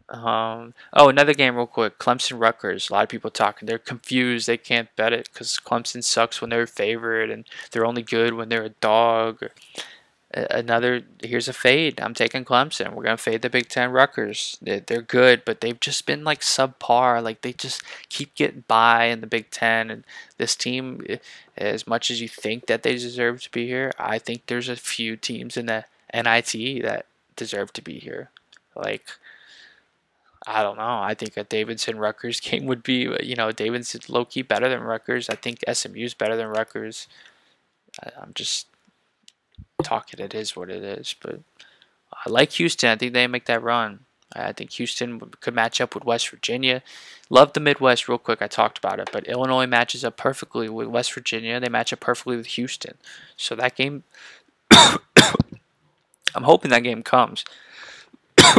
Um, 0.08 0.74
oh, 0.92 1.08
another 1.08 1.32
game, 1.32 1.56
real 1.56 1.66
quick. 1.66 1.98
Clemson 1.98 2.38
Rutgers. 2.38 2.90
A 2.90 2.92
lot 2.92 3.02
of 3.04 3.08
people 3.08 3.30
talking. 3.30 3.66
They're 3.66 3.78
confused. 3.78 4.46
They 4.46 4.58
can't 4.58 4.94
bet 4.94 5.12
it 5.12 5.30
because 5.32 5.58
Clemson 5.64 6.04
sucks 6.04 6.40
when 6.40 6.50
they're 6.50 6.66
favored, 6.66 7.30
and 7.30 7.46
they're 7.70 7.86
only 7.86 8.02
good 8.02 8.34
when 8.34 8.48
they're 8.48 8.64
a 8.64 8.68
dog. 8.68 9.40
Another 10.34 11.02
here's 11.22 11.48
a 11.48 11.52
fade. 11.52 12.00
I'm 12.00 12.14
taking 12.14 12.44
Clemson. 12.44 12.94
We're 12.94 13.04
gonna 13.04 13.16
fade 13.16 13.42
the 13.42 13.50
Big 13.50 13.68
Ten 13.68 13.90
Rutgers. 13.90 14.56
They're 14.62 15.02
good, 15.02 15.44
but 15.44 15.60
they've 15.60 15.78
just 15.78 16.06
been 16.06 16.24
like 16.24 16.40
subpar. 16.40 17.22
Like 17.22 17.42
they 17.42 17.52
just 17.52 17.82
keep 18.08 18.34
getting 18.34 18.64
by 18.66 19.04
in 19.04 19.20
the 19.20 19.26
Big 19.26 19.50
Ten, 19.50 19.90
and 19.90 20.04
this 20.38 20.56
team, 20.56 21.04
eh, 21.08 21.18
as 21.56 21.86
much 21.86 22.10
as 22.10 22.20
you 22.20 22.28
think 22.28 22.66
that 22.66 22.82
they 22.82 22.94
deserve 22.94 23.42
to 23.42 23.50
be 23.50 23.66
here, 23.66 23.92
I 23.98 24.18
think 24.18 24.46
there's 24.46 24.68
a 24.68 24.76
few 24.76 25.16
teams 25.16 25.56
in 25.56 25.66
the 25.66 25.84
NIT 26.14 26.82
that 26.82 27.06
deserve 27.36 27.72
to 27.74 27.82
be 27.82 27.98
here. 27.98 28.30
Like 28.74 29.04
I 30.46 30.62
don't 30.62 30.76
know. 30.76 31.00
I 31.00 31.14
think 31.14 31.36
a 31.36 31.44
Davidson 31.44 31.98
Rutgers 31.98 32.40
game 32.40 32.66
would 32.66 32.82
be, 32.82 33.08
uh, 33.08 33.18
you 33.22 33.36
know, 33.36 33.52
Davidson's 33.52 34.08
low 34.08 34.24
key 34.24 34.42
better 34.42 34.68
than 34.68 34.80
Rutgers. 34.80 35.28
I 35.28 35.34
think 35.34 35.60
SMU's 35.70 36.14
better 36.14 36.36
than 36.36 36.48
Rutgers. 36.48 37.06
I, 38.02 38.10
am 38.22 38.32
just 38.34 38.66
talking. 39.82 40.20
It 40.20 40.34
is 40.34 40.56
what 40.56 40.70
it 40.70 40.82
is. 40.82 41.14
But 41.20 41.40
I 42.12 42.30
like 42.30 42.52
Houston. 42.52 42.90
I 42.90 42.96
think 42.96 43.12
they 43.12 43.26
make 43.26 43.46
that 43.46 43.62
run. 43.62 44.00
I 44.34 44.52
think 44.52 44.70
Houston 44.72 45.20
could 45.40 45.54
match 45.54 45.80
up 45.80 45.94
with 45.94 46.04
West 46.04 46.28
Virginia. 46.30 46.82
Love 47.28 47.52
the 47.52 47.60
Midwest 47.60 48.08
real 48.08 48.18
quick. 48.18 48.40
I 48.40 48.46
talked 48.46 48.78
about 48.78 48.98
it, 48.98 49.10
but 49.12 49.26
Illinois 49.26 49.66
matches 49.66 50.04
up 50.04 50.16
perfectly 50.16 50.68
with 50.68 50.88
West 50.88 51.12
Virginia. 51.12 51.60
They 51.60 51.68
match 51.68 51.92
up 51.92 52.00
perfectly 52.00 52.36
with 52.36 52.46
Houston. 52.46 52.96
So 53.36 53.54
that 53.56 53.76
game, 53.76 54.04
I'm 54.70 56.44
hoping 56.44 56.70
that 56.70 56.82
game 56.82 57.02
comes. 57.02 57.44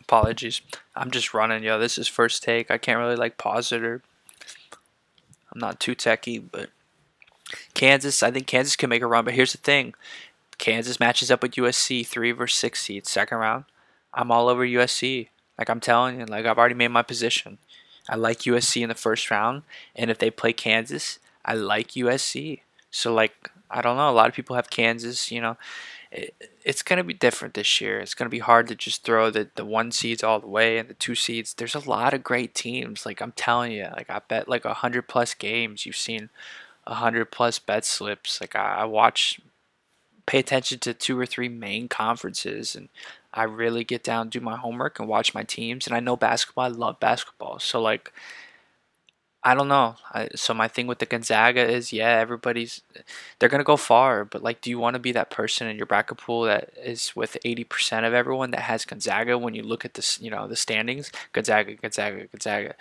Apologies. 0.00 0.62
I'm 0.96 1.10
just 1.10 1.34
running, 1.34 1.62
yo. 1.62 1.78
This 1.78 1.98
is 1.98 2.08
first 2.08 2.42
take. 2.42 2.70
I 2.70 2.78
can't 2.78 2.98
really 2.98 3.16
like 3.16 3.36
pause 3.38 3.70
it 3.70 3.84
or 3.84 4.02
not 5.60 5.80
too 5.80 5.94
techy, 5.94 6.38
but 6.38 6.70
Kansas, 7.74 8.22
I 8.22 8.30
think 8.30 8.46
Kansas 8.46 8.76
can 8.76 8.90
make 8.90 9.02
a 9.02 9.06
run, 9.06 9.24
but 9.24 9.34
here's 9.34 9.52
the 9.52 9.58
thing. 9.58 9.94
Kansas 10.58 11.00
matches 11.00 11.30
up 11.30 11.42
with 11.42 11.52
USC, 11.52 12.06
three 12.06 12.32
versus 12.32 12.58
six 12.58 12.82
seeds, 12.82 13.10
second 13.10 13.38
round. 13.38 13.64
I'm 14.12 14.30
all 14.30 14.48
over 14.48 14.66
USC. 14.66 15.28
Like 15.58 15.70
I'm 15.70 15.80
telling 15.80 16.20
you, 16.20 16.26
like 16.26 16.46
I've 16.46 16.58
already 16.58 16.74
made 16.74 16.88
my 16.88 17.02
position. 17.02 17.58
I 18.08 18.16
like 18.16 18.40
USC 18.40 18.82
in 18.82 18.88
the 18.88 18.94
first 18.94 19.30
round, 19.30 19.62
and 19.94 20.10
if 20.10 20.18
they 20.18 20.30
play 20.30 20.52
Kansas, 20.52 21.18
I 21.44 21.54
like 21.54 21.90
USC. 21.90 22.60
So 22.90 23.12
like 23.14 23.50
I 23.70 23.82
don't 23.82 23.96
know, 23.96 24.10
a 24.10 24.12
lot 24.12 24.28
of 24.28 24.34
people 24.34 24.56
have 24.56 24.70
Kansas, 24.70 25.30
you 25.30 25.40
know 25.40 25.56
it, 26.10 26.34
it's 26.64 26.82
going 26.82 26.96
to 26.98 27.04
be 27.04 27.14
different 27.14 27.54
this 27.54 27.80
year. 27.80 28.00
It's 28.00 28.14
going 28.14 28.26
to 28.26 28.30
be 28.30 28.40
hard 28.40 28.68
to 28.68 28.74
just 28.74 29.04
throw 29.04 29.30
the, 29.30 29.48
the 29.54 29.64
one 29.64 29.92
seeds 29.92 30.24
all 30.24 30.40
the 30.40 30.48
way 30.48 30.78
and 30.78 30.88
the 30.88 30.94
two 30.94 31.14
seeds. 31.14 31.54
There's 31.54 31.74
a 31.74 31.88
lot 31.88 32.14
of 32.14 32.24
great 32.24 32.54
teams. 32.54 33.06
Like 33.06 33.20
I'm 33.20 33.32
telling 33.32 33.72
you, 33.72 33.88
like 33.96 34.10
I 34.10 34.20
bet 34.26 34.48
like 34.48 34.64
a 34.64 34.74
hundred 34.74 35.08
plus 35.08 35.34
games. 35.34 35.86
You've 35.86 35.96
seen 35.96 36.30
a 36.86 36.94
hundred 36.94 37.26
plus 37.26 37.58
bet 37.58 37.84
slips. 37.84 38.40
Like 38.40 38.56
I, 38.56 38.78
I 38.78 38.84
watch 38.84 39.40
pay 40.26 40.38
attention 40.38 40.78
to 40.80 40.94
two 40.94 41.18
or 41.18 41.26
three 41.26 41.48
main 41.48 41.88
conferences 41.88 42.74
and 42.76 42.88
I 43.32 43.44
really 43.44 43.84
get 43.84 44.02
down, 44.02 44.28
do 44.28 44.40
my 44.40 44.56
homework, 44.56 44.98
and 44.98 45.08
watch 45.08 45.34
my 45.34 45.44
teams. 45.44 45.86
And 45.86 45.94
I 45.94 46.00
know 46.00 46.16
basketball. 46.16 46.64
I 46.64 46.68
love 46.68 46.98
basketball. 46.98 47.60
So 47.60 47.80
like, 47.80 48.12
I 49.42 49.54
don't 49.54 49.68
know. 49.68 49.96
I, 50.12 50.28
so 50.34 50.52
my 50.52 50.68
thing 50.68 50.86
with 50.86 50.98
the 50.98 51.06
Gonzaga 51.06 51.66
is, 51.66 51.94
yeah, 51.94 52.18
everybody's 52.18 52.82
they're 53.38 53.48
gonna 53.48 53.64
go 53.64 53.76
far, 53.78 54.24
but 54.26 54.42
like, 54.42 54.60
do 54.60 54.68
you 54.68 54.78
want 54.78 54.94
to 54.94 55.00
be 55.00 55.12
that 55.12 55.30
person 55.30 55.66
in 55.66 55.78
your 55.78 55.86
bracket 55.86 56.18
pool 56.18 56.42
that 56.42 56.70
is 56.76 57.16
with 57.16 57.38
eighty 57.44 57.64
percent 57.64 58.04
of 58.04 58.12
everyone 58.12 58.50
that 58.50 58.60
has 58.62 58.84
Gonzaga? 58.84 59.38
When 59.38 59.54
you 59.54 59.62
look 59.62 59.84
at 59.86 59.94
this, 59.94 60.20
you 60.20 60.30
know, 60.30 60.46
the 60.46 60.56
standings, 60.56 61.10
Gonzaga, 61.32 61.74
Gonzaga, 61.74 62.26
Gonzaga. 62.26 62.74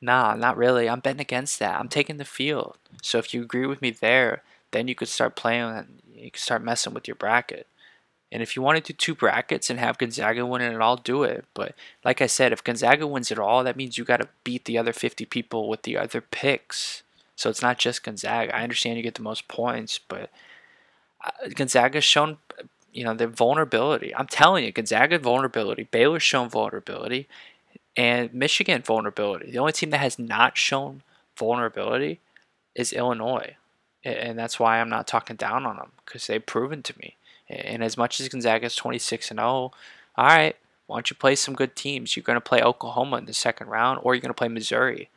Nah, 0.00 0.34
not 0.34 0.56
really. 0.56 0.88
I'm 0.88 1.00
betting 1.00 1.20
against 1.20 1.58
that. 1.60 1.80
I'm 1.80 1.88
taking 1.88 2.18
the 2.18 2.24
field. 2.26 2.78
So 3.02 3.18
if 3.18 3.34
you 3.34 3.42
agree 3.42 3.66
with 3.66 3.82
me 3.82 3.90
there, 3.90 4.42
then 4.72 4.88
you 4.88 4.94
could 4.96 5.08
start 5.08 5.36
playing. 5.36 5.62
and 5.64 6.02
You 6.14 6.30
could 6.32 6.42
start 6.42 6.62
messing 6.64 6.94
with 6.94 7.08
your 7.08 7.16
bracket. 7.16 7.66
And 8.32 8.42
if 8.42 8.56
you 8.56 8.62
want 8.62 8.82
to 8.82 8.92
do 8.92 8.96
two 8.96 9.14
brackets 9.14 9.68
and 9.68 9.78
have 9.78 9.98
Gonzaga 9.98 10.46
win 10.46 10.62
it 10.62 10.80
all, 10.80 10.96
do 10.96 11.22
it. 11.22 11.44
But 11.52 11.74
like 12.02 12.22
I 12.22 12.26
said, 12.26 12.50
if 12.50 12.64
Gonzaga 12.64 13.06
wins 13.06 13.30
it 13.30 13.38
all, 13.38 13.62
that 13.62 13.76
means 13.76 13.98
you 13.98 14.04
got 14.04 14.20
to 14.20 14.28
beat 14.42 14.64
the 14.64 14.78
other 14.78 14.94
50 14.94 15.26
people 15.26 15.68
with 15.68 15.82
the 15.82 15.98
other 15.98 16.22
picks. 16.22 17.02
So 17.36 17.50
it's 17.50 17.60
not 17.60 17.78
just 17.78 18.02
Gonzaga. 18.02 18.56
I 18.56 18.62
understand 18.62 18.96
you 18.96 19.02
get 19.02 19.16
the 19.16 19.22
most 19.22 19.48
points, 19.48 20.00
but 20.08 20.30
uh, 21.24 21.48
Gonzaga's 21.54 22.04
shown, 22.04 22.38
you 22.92 23.04
know, 23.04 23.14
their 23.14 23.28
vulnerability. 23.28 24.14
I'm 24.14 24.26
telling 24.26 24.64
you, 24.64 24.72
Gonzaga 24.72 25.18
vulnerability. 25.18 25.84
Baylor's 25.90 26.22
shown 26.22 26.48
vulnerability, 26.48 27.28
and 27.96 28.32
Michigan 28.32 28.82
vulnerability. 28.82 29.50
The 29.50 29.58
only 29.58 29.72
team 29.72 29.90
that 29.90 29.98
has 29.98 30.18
not 30.18 30.56
shown 30.56 31.02
vulnerability 31.36 32.20
is 32.74 32.92
Illinois, 32.92 33.56
and 34.04 34.38
that's 34.38 34.58
why 34.58 34.80
I'm 34.80 34.88
not 34.88 35.06
talking 35.06 35.36
down 35.36 35.66
on 35.66 35.76
them 35.76 35.92
because 36.04 36.26
they've 36.26 36.44
proven 36.44 36.82
to 36.84 36.94
me. 36.98 37.16
And 37.52 37.84
as 37.84 37.96
much 37.96 38.20
as 38.20 38.28
Gonzaga 38.28 38.66
is 38.66 38.76
26 38.76 39.30
and 39.30 39.38
0, 39.38 39.46
all 39.46 39.72
right, 40.16 40.56
why 40.86 40.96
don't 40.96 41.10
you 41.10 41.16
play 41.16 41.34
some 41.34 41.54
good 41.54 41.76
teams? 41.76 42.16
You're 42.16 42.22
going 42.22 42.36
to 42.36 42.40
play 42.40 42.62
Oklahoma 42.62 43.18
in 43.18 43.26
the 43.26 43.32
second 43.32 43.68
round, 43.68 44.00
or 44.02 44.14
you're 44.14 44.20
going 44.20 44.30
to 44.30 44.34
play 44.34 44.48
Missouri. 44.48 45.08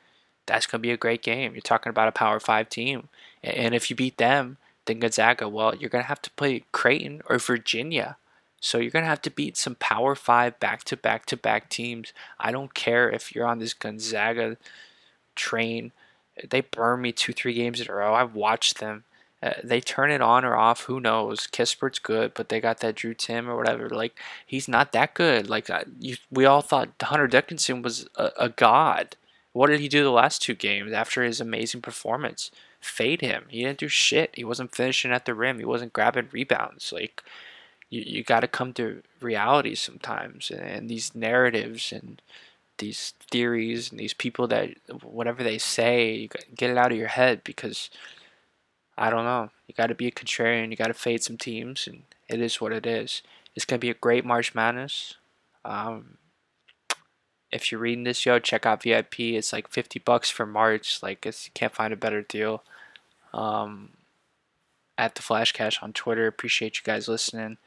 That's 0.45 0.65
going 0.65 0.79
to 0.79 0.87
be 0.87 0.91
a 0.91 0.97
great 0.97 1.23
game. 1.23 1.53
You're 1.53 1.61
talking 1.61 1.89
about 1.89 2.07
a 2.07 2.11
Power 2.11 2.39
Five 2.39 2.69
team, 2.69 3.09
and 3.43 3.73
if 3.73 3.89
you 3.89 3.95
beat 3.95 4.17
them, 4.17 4.57
then 4.85 4.99
Gonzaga, 4.99 5.49
well, 5.49 5.75
you're 5.75 5.89
going 5.89 6.03
to 6.03 6.07
have 6.07 6.21
to 6.21 6.29
play 6.31 6.63
Creighton 6.71 7.21
or 7.29 7.39
Virginia. 7.39 8.17
So 8.61 8.77
you're 8.77 8.91
going 8.91 9.03
to 9.03 9.09
have 9.09 9.21
to 9.23 9.31
beat 9.31 9.57
some 9.57 9.75
Power 9.75 10.15
Five 10.15 10.59
back 10.59 10.83
to 10.85 10.97
back 10.97 11.25
to 11.27 11.37
back 11.37 11.69
teams. 11.69 12.13
I 12.39 12.51
don't 12.51 12.73
care 12.73 13.09
if 13.09 13.33
you're 13.33 13.47
on 13.47 13.59
this 13.59 13.73
Gonzaga 13.73 14.57
train. 15.35 15.91
They 16.47 16.61
burn 16.61 17.01
me 17.01 17.11
two, 17.11 17.33
three 17.33 17.53
games 17.53 17.81
in 17.81 17.89
a 17.89 17.93
row. 17.93 18.13
I've 18.13 18.35
watched 18.35 18.79
them. 18.79 19.03
Uh, 19.45 19.53
they 19.63 19.79
turn 19.79 20.09
it 20.09 20.21
on 20.21 20.43
or 20.43 20.55
off. 20.55 20.85
Who 20.85 20.99
knows? 20.99 21.45
Kispert's 21.45 21.99
good, 21.99 22.33
but 22.33 22.49
they 22.49 22.59
got 22.59 22.79
that 22.79 22.95
Drew 22.95 23.13
Timme 23.13 23.47
or 23.47 23.55
whatever. 23.55 23.89
Like 23.89 24.17
he's 24.43 24.67
not 24.67 24.91
that 24.93 25.13
good. 25.13 25.47
Like 25.47 25.69
uh, 25.69 25.83
you, 25.99 26.15
we 26.31 26.45
all 26.45 26.61
thought 26.61 26.89
Hunter 26.99 27.27
Dickinson 27.27 27.83
was 27.83 28.07
a, 28.15 28.31
a, 28.39 28.49
god. 28.49 29.17
What 29.53 29.67
did 29.67 29.81
he 29.81 29.87
do 29.87 30.03
the 30.03 30.09
last 30.09 30.41
two 30.41 30.55
games 30.55 30.91
after 30.91 31.21
his 31.21 31.39
amazing 31.39 31.81
performance? 31.81 32.49
Fade 32.81 33.21
him. 33.21 33.45
He 33.49 33.63
didn't 33.63 33.77
do 33.77 33.87
shit. 33.87 34.31
He 34.33 34.43
wasn't 34.43 34.75
finishing 34.75 35.11
at 35.11 35.25
the 35.25 35.35
rim. 35.35 35.59
He 35.59 35.65
wasn't 35.65 35.93
grabbing 35.93 36.29
rebounds. 36.31 36.91
Like 36.91 37.21
you, 37.91 38.01
you 38.01 38.23
got 38.23 38.39
to 38.39 38.47
come 38.47 38.73
to 38.73 39.03
reality 39.21 39.75
sometimes, 39.75 40.49
and, 40.49 40.61
and 40.61 40.89
these 40.89 41.13
narratives 41.13 41.91
and 41.91 42.19
these 42.79 43.13
theories 43.29 43.91
and 43.91 43.99
these 43.99 44.15
people 44.15 44.47
that 44.47 44.71
whatever 45.03 45.43
they 45.43 45.59
say, 45.59 46.13
you 46.15 46.29
get 46.55 46.71
it 46.71 46.77
out 46.77 46.91
of 46.91 46.97
your 46.97 47.09
head 47.09 47.43
because 47.43 47.91
I 48.97 49.09
don't 49.09 49.25
know. 49.25 49.49
You 49.67 49.73
got 49.75 49.87
to 49.87 49.95
be 49.95 50.07
a 50.07 50.11
contrarian. 50.11 50.69
You 50.69 50.75
got 50.75 50.87
to 50.87 50.93
fade 50.93 51.23
some 51.23 51.37
teams, 51.37 51.87
and 51.87 52.03
it 52.29 52.41
is 52.41 52.61
what 52.61 52.71
it 52.71 52.85
is. 52.85 53.21
It's 53.55 53.65
gonna 53.65 53.79
be 53.79 53.89
a 53.89 53.95
great 53.95 54.25
March 54.25 54.53
Madness. 54.53 55.15
Um, 55.63 56.17
if 57.51 57.71
you're 57.71 57.79
reading 57.79 58.03
this, 58.03 58.25
yo, 58.25 58.39
check 58.39 58.65
out 58.65 58.83
VIP. 58.83 59.19
It's 59.19 59.53
like 59.53 59.69
50 59.69 59.99
bucks 59.99 60.29
for 60.29 60.45
March. 60.45 61.01
Like, 61.01 61.25
it's, 61.25 61.47
you 61.47 61.51
can't 61.53 61.73
find 61.73 61.93
a 61.93 61.97
better 61.97 62.21
deal. 62.21 62.63
Um, 63.33 63.91
at 64.97 65.15
the 65.15 65.21
Flash 65.21 65.51
Cash 65.51 65.81
on 65.81 65.93
Twitter. 65.93 66.27
Appreciate 66.27 66.77
you 66.77 66.83
guys 66.83 67.07
listening. 67.07 67.57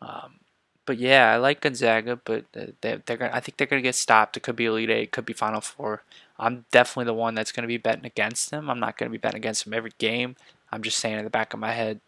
Um, 0.00 0.40
but 0.84 0.98
yeah, 0.98 1.32
I 1.32 1.36
like 1.36 1.60
Gonzaga, 1.60 2.16
but 2.16 2.44
they, 2.52 2.72
they're 2.80 3.16
gonna. 3.16 3.30
I 3.32 3.40
think 3.40 3.56
they're 3.56 3.66
gonna 3.66 3.82
get 3.82 3.94
stopped. 3.94 4.36
It 4.36 4.40
could 4.40 4.56
be 4.56 4.66
Elite 4.66 4.90
Eight, 4.90 5.12
could 5.12 5.26
be 5.26 5.32
Final 5.32 5.60
Four. 5.60 6.02
I'm 6.38 6.64
definitely 6.72 7.04
the 7.04 7.14
one 7.14 7.34
that's 7.34 7.52
gonna 7.52 7.68
be 7.68 7.76
betting 7.76 8.06
against 8.06 8.50
them. 8.50 8.68
I'm 8.68 8.80
not 8.80 8.98
gonna 8.98 9.10
be 9.10 9.18
betting 9.18 9.38
against 9.38 9.64
them 9.64 9.74
every 9.74 9.92
game. 9.98 10.36
I'm 10.72 10.82
just 10.82 10.98
saying 10.98 11.18
in 11.18 11.24
the 11.24 11.30
back 11.30 11.52
of 11.52 11.60
my 11.60 11.72
head, 11.72 12.00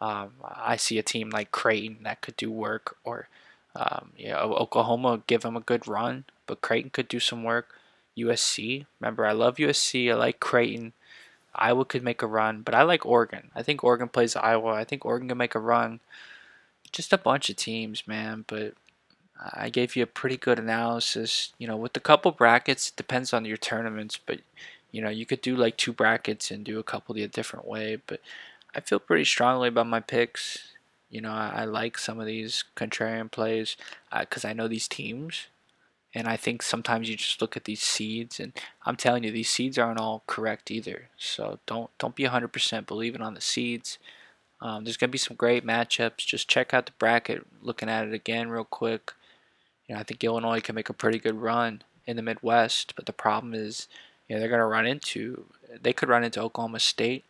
um, 0.00 0.32
I 0.42 0.76
see 0.76 0.98
a 0.98 1.02
team 1.02 1.30
like 1.30 1.50
Creighton 1.50 1.98
that 2.04 2.20
could 2.20 2.36
do 2.36 2.50
work, 2.50 2.96
or 3.04 3.28
um, 3.74 4.10
you 4.16 4.28
know, 4.28 4.54
Oklahoma 4.54 5.22
give 5.26 5.42
them 5.42 5.56
a 5.56 5.60
good 5.60 5.88
run, 5.88 6.24
but 6.46 6.60
Creighton 6.60 6.90
could 6.90 7.08
do 7.08 7.20
some 7.20 7.42
work. 7.42 7.74
USC, 8.16 8.86
remember 9.00 9.26
I 9.26 9.32
love 9.32 9.56
USC. 9.56 10.10
I 10.10 10.14
like 10.14 10.38
Creighton. 10.38 10.92
Iowa 11.54 11.84
could 11.84 12.02
make 12.02 12.22
a 12.22 12.26
run, 12.26 12.62
but 12.62 12.74
I 12.74 12.82
like 12.82 13.06
Oregon. 13.06 13.50
I 13.54 13.62
think 13.62 13.82
Oregon 13.82 14.08
plays 14.08 14.36
Iowa. 14.36 14.72
I 14.72 14.84
think 14.84 15.04
Oregon 15.04 15.28
can 15.28 15.38
make 15.38 15.54
a 15.54 15.60
run. 15.60 16.00
Just 16.92 17.12
a 17.12 17.18
bunch 17.18 17.50
of 17.50 17.56
teams, 17.56 18.06
man. 18.06 18.44
But 18.46 18.74
I 19.52 19.68
gave 19.70 19.96
you 19.96 20.02
a 20.02 20.06
pretty 20.06 20.36
good 20.36 20.58
analysis. 20.58 21.52
You 21.58 21.66
know, 21.66 21.76
with 21.76 21.96
a 21.96 22.00
couple 22.00 22.30
brackets, 22.32 22.88
it 22.88 22.96
depends 22.96 23.32
on 23.32 23.44
your 23.44 23.56
tournaments, 23.56 24.18
but 24.24 24.40
you 24.94 25.02
know, 25.02 25.10
you 25.10 25.26
could 25.26 25.40
do 25.40 25.56
like 25.56 25.76
two 25.76 25.92
brackets 25.92 26.52
and 26.52 26.64
do 26.64 26.78
a 26.78 26.84
couple 26.84 27.16
the 27.16 27.26
different 27.26 27.66
way. 27.66 27.96
But 28.06 28.20
I 28.76 28.80
feel 28.80 29.00
pretty 29.00 29.24
strongly 29.24 29.66
about 29.66 29.88
my 29.88 29.98
picks. 29.98 30.68
You 31.10 31.20
know, 31.20 31.32
I, 31.32 31.52
I 31.56 31.64
like 31.64 31.98
some 31.98 32.20
of 32.20 32.26
these 32.26 32.62
contrarian 32.76 33.28
plays 33.28 33.76
because 34.16 34.44
uh, 34.44 34.48
I 34.48 34.52
know 34.52 34.68
these 34.68 34.86
teams. 34.86 35.48
And 36.14 36.28
I 36.28 36.36
think 36.36 36.62
sometimes 36.62 37.08
you 37.08 37.16
just 37.16 37.40
look 37.40 37.56
at 37.56 37.64
these 37.64 37.82
seeds, 37.82 38.38
and 38.38 38.52
I'm 38.86 38.94
telling 38.94 39.24
you, 39.24 39.32
these 39.32 39.50
seeds 39.50 39.78
aren't 39.78 39.98
all 39.98 40.22
correct 40.28 40.70
either. 40.70 41.08
So 41.16 41.58
don't 41.66 41.90
don't 41.98 42.14
be 42.14 42.22
100% 42.22 42.86
believing 42.86 43.20
on 43.20 43.34
the 43.34 43.40
seeds. 43.40 43.98
Um, 44.60 44.84
there's 44.84 44.96
gonna 44.96 45.10
be 45.10 45.18
some 45.18 45.36
great 45.36 45.66
matchups. 45.66 46.18
Just 46.18 46.48
check 46.48 46.72
out 46.72 46.86
the 46.86 46.92
bracket. 47.00 47.44
Looking 47.60 47.88
at 47.88 48.06
it 48.06 48.14
again 48.14 48.48
real 48.48 48.62
quick. 48.62 49.10
You 49.88 49.96
know, 49.96 50.00
I 50.00 50.04
think 50.04 50.22
Illinois 50.22 50.60
can 50.60 50.76
make 50.76 50.88
a 50.88 50.92
pretty 50.94 51.18
good 51.18 51.40
run 51.40 51.82
in 52.06 52.14
the 52.14 52.22
Midwest, 52.22 52.94
but 52.94 53.06
the 53.06 53.12
problem 53.12 53.52
is, 53.52 53.88
you 54.28 54.34
know, 54.34 54.40
they're 54.40 54.50
gonna 54.50 54.66
run 54.66 54.86
into 54.86 55.46
they 55.82 55.92
could 55.92 56.08
run 56.08 56.24
into 56.24 56.40
Oklahoma 56.40 56.80
State, 56.80 57.24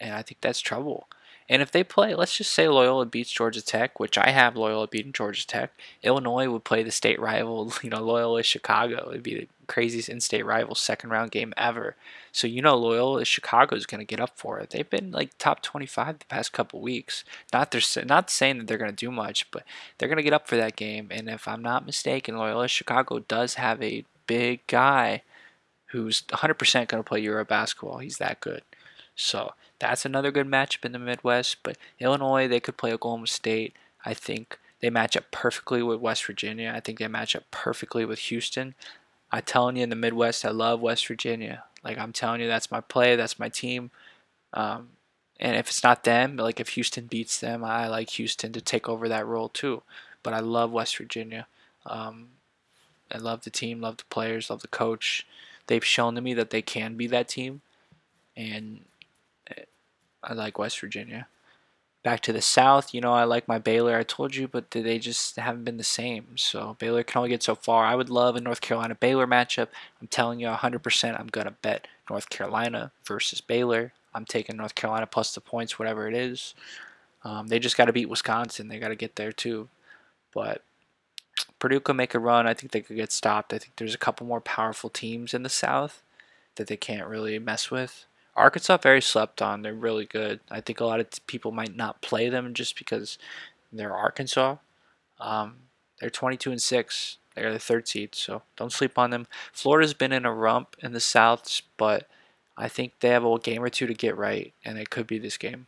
and 0.00 0.14
I 0.14 0.22
think 0.22 0.40
that's 0.40 0.60
trouble. 0.60 1.08
And 1.48 1.60
if 1.60 1.70
they 1.70 1.84
play, 1.84 2.14
let's 2.14 2.36
just 2.36 2.52
say 2.52 2.68
Loyola 2.68 3.04
beats 3.04 3.30
Georgia 3.30 3.62
Tech, 3.62 4.00
which 4.00 4.16
I 4.16 4.30
have 4.30 4.56
Loyola 4.56 4.88
beating 4.88 5.12
Georgia 5.12 5.46
Tech. 5.46 5.72
Illinois 6.02 6.48
would 6.48 6.64
play 6.64 6.82
the 6.82 6.90
state 6.90 7.20
rival, 7.20 7.72
you 7.82 7.90
know, 7.90 8.02
Loyola 8.02 8.42
Chicago. 8.42 9.10
It'd 9.10 9.22
be 9.22 9.34
the 9.34 9.48
craziest 9.66 10.08
in-state 10.08 10.44
rival 10.44 10.74
second 10.74 11.10
round 11.10 11.30
game 11.30 11.52
ever. 11.56 11.96
So 12.32 12.46
you 12.46 12.62
know 12.62 12.76
Loyola 12.76 13.24
Chicago 13.24 13.76
is 13.76 13.86
going 13.86 13.98
to 13.98 14.06
get 14.06 14.20
up 14.20 14.38
for 14.38 14.58
it. 14.58 14.70
They've 14.70 14.88
been 14.88 15.10
like 15.10 15.36
top 15.38 15.62
25 15.62 16.20
the 16.20 16.24
past 16.26 16.52
couple 16.52 16.80
weeks. 16.80 17.24
Not 17.52 17.70
they're 17.70 18.04
not 18.06 18.30
saying 18.30 18.58
that 18.58 18.66
they're 18.66 18.78
going 18.78 18.90
to 18.90 18.96
do 18.96 19.10
much, 19.10 19.50
but 19.50 19.64
they're 19.98 20.08
going 20.08 20.16
to 20.16 20.22
get 20.22 20.32
up 20.32 20.48
for 20.48 20.56
that 20.56 20.76
game. 20.76 21.08
And 21.10 21.28
if 21.28 21.46
I'm 21.46 21.62
not 21.62 21.86
mistaken, 21.86 22.36
Loyola 22.36 22.68
Chicago 22.68 23.18
does 23.20 23.54
have 23.54 23.82
a 23.82 24.04
big 24.26 24.66
guy 24.66 25.22
who's 25.94 26.22
100% 26.22 26.88
going 26.88 27.02
to 27.02 27.08
play 27.08 27.20
Euro 27.20 27.44
basketball. 27.44 27.98
He's 27.98 28.18
that 28.18 28.40
good. 28.40 28.62
So 29.14 29.52
that's 29.78 30.04
another 30.04 30.32
good 30.32 30.48
matchup 30.48 30.84
in 30.84 30.90
the 30.90 30.98
Midwest. 30.98 31.58
But 31.62 31.78
Illinois, 32.00 32.48
they 32.48 32.58
could 32.58 32.76
play 32.76 32.92
Oklahoma 32.92 33.28
State. 33.28 33.74
I 34.04 34.12
think 34.12 34.58
they 34.80 34.90
match 34.90 35.16
up 35.16 35.30
perfectly 35.30 35.84
with 35.84 36.00
West 36.00 36.26
Virginia. 36.26 36.72
I 36.74 36.80
think 36.80 36.98
they 36.98 37.06
match 37.06 37.36
up 37.36 37.44
perfectly 37.52 38.04
with 38.04 38.18
Houston. 38.18 38.74
I'm 39.30 39.42
telling 39.42 39.76
you, 39.76 39.84
in 39.84 39.88
the 39.88 39.96
Midwest, 39.96 40.44
I 40.44 40.50
love 40.50 40.80
West 40.80 41.06
Virginia. 41.06 41.62
Like 41.84 41.96
I'm 41.96 42.12
telling 42.12 42.40
you, 42.40 42.48
that's 42.48 42.72
my 42.72 42.80
play. 42.80 43.14
That's 43.14 43.38
my 43.38 43.48
team. 43.48 43.92
Um, 44.52 44.88
and 45.38 45.56
if 45.56 45.68
it's 45.68 45.84
not 45.84 46.02
them, 46.02 46.36
like 46.36 46.58
if 46.58 46.70
Houston 46.70 47.06
beats 47.06 47.38
them, 47.38 47.62
I 47.64 47.86
like 47.86 48.10
Houston 48.10 48.52
to 48.52 48.60
take 48.60 48.88
over 48.88 49.08
that 49.08 49.26
role 49.26 49.48
too. 49.48 49.82
But 50.24 50.34
I 50.34 50.40
love 50.40 50.72
West 50.72 50.96
Virginia. 50.96 51.46
Um, 51.86 52.30
I 53.12 53.18
love 53.18 53.44
the 53.44 53.50
team, 53.50 53.80
love 53.80 53.98
the 53.98 54.04
players, 54.04 54.50
love 54.50 54.62
the 54.62 54.68
coach. 54.68 55.26
They've 55.66 55.84
shown 55.84 56.14
to 56.14 56.20
me 56.20 56.34
that 56.34 56.50
they 56.50 56.62
can 56.62 56.96
be 56.96 57.06
that 57.08 57.28
team, 57.28 57.62
and 58.36 58.84
I 60.26 60.32
like 60.32 60.58
West 60.58 60.80
Virginia. 60.80 61.26
Back 62.02 62.20
to 62.20 62.32
the 62.34 62.42
South, 62.42 62.92
you 62.92 63.00
know, 63.00 63.14
I 63.14 63.24
like 63.24 63.48
my 63.48 63.58
Baylor. 63.58 63.96
I 63.96 64.02
told 64.02 64.34
you, 64.34 64.46
but 64.46 64.70
they 64.70 64.98
just 64.98 65.36
haven't 65.36 65.64
been 65.64 65.78
the 65.78 65.84
same. 65.84 66.36
So 66.36 66.76
Baylor 66.78 67.02
can 67.02 67.18
only 67.18 67.30
get 67.30 67.42
so 67.42 67.54
far. 67.54 67.86
I 67.86 67.94
would 67.94 68.10
love 68.10 68.36
a 68.36 68.40
North 68.40 68.60
Carolina 68.60 68.94
Baylor 68.94 69.26
matchup. 69.26 69.68
I'm 70.02 70.08
telling 70.08 70.38
you 70.38 70.48
100%. 70.48 71.18
I'm 71.18 71.28
going 71.28 71.46
to 71.46 71.54
bet 71.62 71.86
North 72.10 72.28
Carolina 72.28 72.92
versus 73.06 73.40
Baylor. 73.40 73.94
I'm 74.14 74.26
taking 74.26 74.56
North 74.56 74.74
Carolina 74.74 75.06
plus 75.06 75.34
the 75.34 75.40
points, 75.40 75.78
whatever 75.78 76.06
it 76.06 76.14
is. 76.14 76.54
Um, 77.24 77.46
they 77.46 77.58
just 77.58 77.76
got 77.76 77.86
to 77.86 77.92
beat 77.92 78.10
Wisconsin. 78.10 78.68
They 78.68 78.78
got 78.78 78.88
to 78.88 78.96
get 78.96 79.16
there 79.16 79.32
too. 79.32 79.68
But 80.34 80.62
Purdue 81.58 81.80
could 81.80 81.96
make 81.96 82.14
a 82.14 82.18
run. 82.18 82.46
I 82.46 82.54
think 82.54 82.72
they 82.72 82.80
could 82.80 82.96
get 82.96 83.12
stopped. 83.12 83.52
I 83.52 83.58
think 83.58 83.72
there's 83.76 83.94
a 83.94 83.98
couple 83.98 84.26
more 84.26 84.40
powerful 84.40 84.90
teams 84.90 85.34
in 85.34 85.42
the 85.42 85.48
South 85.48 86.02
that 86.56 86.66
they 86.66 86.76
can't 86.76 87.08
really 87.08 87.38
mess 87.38 87.70
with 87.70 88.06
Arkansas 88.36 88.78
very 88.78 89.00
slept 89.00 89.40
on. 89.40 89.62
They're 89.62 89.74
really 89.74 90.04
good. 90.04 90.40
I 90.50 90.60
think 90.60 90.80
a 90.80 90.84
lot 90.84 91.00
of 91.00 91.08
people 91.26 91.52
might 91.52 91.76
not 91.76 92.02
play 92.02 92.28
them 92.28 92.54
just 92.54 92.76
because 92.76 93.18
they're 93.72 93.94
Arkansas. 93.94 94.56
Um, 95.20 95.56
they're 96.00 96.10
22 96.10 96.50
and 96.50 96.62
six. 96.62 97.18
They're 97.34 97.52
the 97.52 97.58
third 97.58 97.88
seed, 97.88 98.14
so 98.14 98.42
don't 98.56 98.72
sleep 98.72 98.98
on 98.98 99.10
them. 99.10 99.26
Florida's 99.52 99.94
been 99.94 100.12
in 100.12 100.24
a 100.24 100.32
rump 100.32 100.76
in 100.80 100.92
the 100.92 101.00
South, 101.00 101.62
but 101.76 102.08
I 102.56 102.68
think 102.68 102.92
they 103.00 103.08
have 103.08 103.24
a 103.24 103.38
game 103.38 103.62
or 103.62 103.68
two 103.68 103.86
to 103.86 103.94
get 103.94 104.16
right, 104.16 104.52
and 104.64 104.78
it 104.78 104.90
could 104.90 105.06
be 105.06 105.18
this 105.18 105.36
game. 105.36 105.66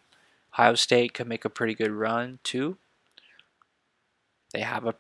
Ohio 0.55 0.75
State 0.75 1.13
could 1.13 1.27
make 1.27 1.45
a 1.45 1.51
pretty 1.51 1.75
good 1.75 1.91
run 1.91 2.39
too. 2.45 2.77
They 4.53 4.61
have 4.61 4.87
a 4.87 4.95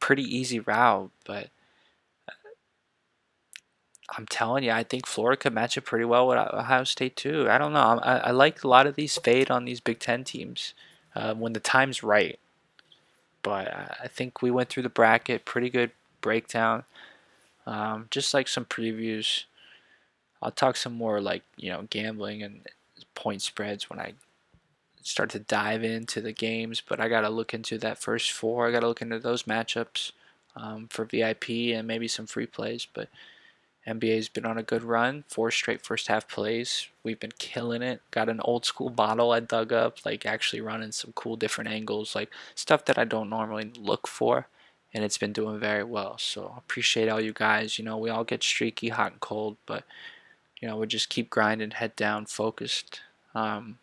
pretty 0.00 0.22
easy 0.22 0.60
route, 0.60 1.10
but 1.24 1.50
I'm 4.16 4.26
telling 4.26 4.64
you, 4.64 4.70
I 4.70 4.82
think 4.82 5.06
Florida 5.06 5.36
could 5.40 5.52
match 5.52 5.76
it 5.76 5.82
pretty 5.82 6.04
well 6.04 6.28
with 6.28 6.38
Ohio 6.38 6.84
State 6.84 7.16
too. 7.16 7.48
I 7.50 7.58
don't 7.58 7.72
know. 7.72 8.00
I, 8.02 8.18
I 8.18 8.30
like 8.30 8.62
a 8.62 8.68
lot 8.68 8.86
of 8.86 8.94
these 8.94 9.18
fade 9.18 9.50
on 9.50 9.64
these 9.64 9.80
Big 9.80 9.98
Ten 9.98 10.22
teams 10.24 10.74
uh, 11.14 11.34
when 11.34 11.52
the 11.52 11.60
time's 11.60 12.02
right. 12.02 12.38
But 13.42 13.96
I 14.02 14.08
think 14.08 14.42
we 14.42 14.50
went 14.50 14.68
through 14.68 14.84
the 14.84 14.88
bracket, 14.88 15.44
pretty 15.44 15.70
good 15.70 15.90
breakdown. 16.20 16.84
Um, 17.66 18.06
just 18.10 18.32
like 18.32 18.48
some 18.48 18.64
previews. 18.64 19.44
I'll 20.40 20.52
talk 20.52 20.76
some 20.76 20.92
more 20.94 21.20
like 21.20 21.42
you 21.56 21.70
know 21.70 21.86
gambling 21.90 22.42
and 22.42 22.60
point 23.14 23.42
spreads 23.42 23.90
when 23.90 23.98
I 23.98 24.14
start 25.06 25.30
to 25.30 25.38
dive 25.38 25.84
into 25.84 26.20
the 26.20 26.32
games. 26.32 26.82
But 26.86 27.00
I 27.00 27.08
gotta 27.08 27.30
look 27.30 27.54
into 27.54 27.78
that 27.78 27.98
first 27.98 28.32
four. 28.32 28.66
I 28.66 28.72
gotta 28.72 28.88
look 28.88 29.02
into 29.02 29.18
those 29.18 29.44
matchups 29.44 30.12
um, 30.56 30.88
for 30.88 31.04
VIP 31.04 31.48
and 31.74 31.86
maybe 31.86 32.08
some 32.08 32.26
free 32.26 32.46
plays. 32.46 32.86
But 32.92 33.08
NBA's 33.86 34.28
been 34.28 34.44
on 34.44 34.58
a 34.58 34.64
good 34.64 34.82
run, 34.82 35.24
four 35.28 35.50
straight 35.52 35.80
first 35.80 36.08
half 36.08 36.26
plays. 36.28 36.88
We've 37.04 37.20
been 37.20 37.32
killing 37.38 37.82
it. 37.82 38.02
Got 38.10 38.28
an 38.28 38.40
old 38.40 38.64
school 38.64 38.90
bottle 38.90 39.30
I 39.30 39.40
dug 39.40 39.72
up, 39.72 40.04
like 40.04 40.26
actually 40.26 40.60
running 40.60 40.90
some 40.90 41.12
cool 41.12 41.36
different 41.36 41.70
angles, 41.70 42.16
like 42.16 42.30
stuff 42.56 42.84
that 42.86 42.98
I 42.98 43.04
don't 43.04 43.30
normally 43.30 43.70
look 43.78 44.08
for. 44.08 44.48
And 44.92 45.04
it's 45.04 45.18
been 45.18 45.32
doing 45.32 45.60
very 45.60 45.84
well. 45.84 46.18
So 46.18 46.54
appreciate 46.56 47.08
all 47.08 47.20
you 47.20 47.32
guys. 47.32 47.78
You 47.78 47.84
know, 47.84 47.96
we 47.96 48.10
all 48.10 48.24
get 48.24 48.42
streaky, 48.42 48.88
hot 48.88 49.12
and 49.12 49.20
cold, 49.20 49.56
but 49.66 49.84
you 50.60 50.66
know, 50.66 50.76
we 50.78 50.86
just 50.86 51.10
keep 51.10 51.30
grinding, 51.30 51.72
head 51.72 51.94
down, 51.94 52.26
focused. 52.26 53.02
Um, 53.34 53.78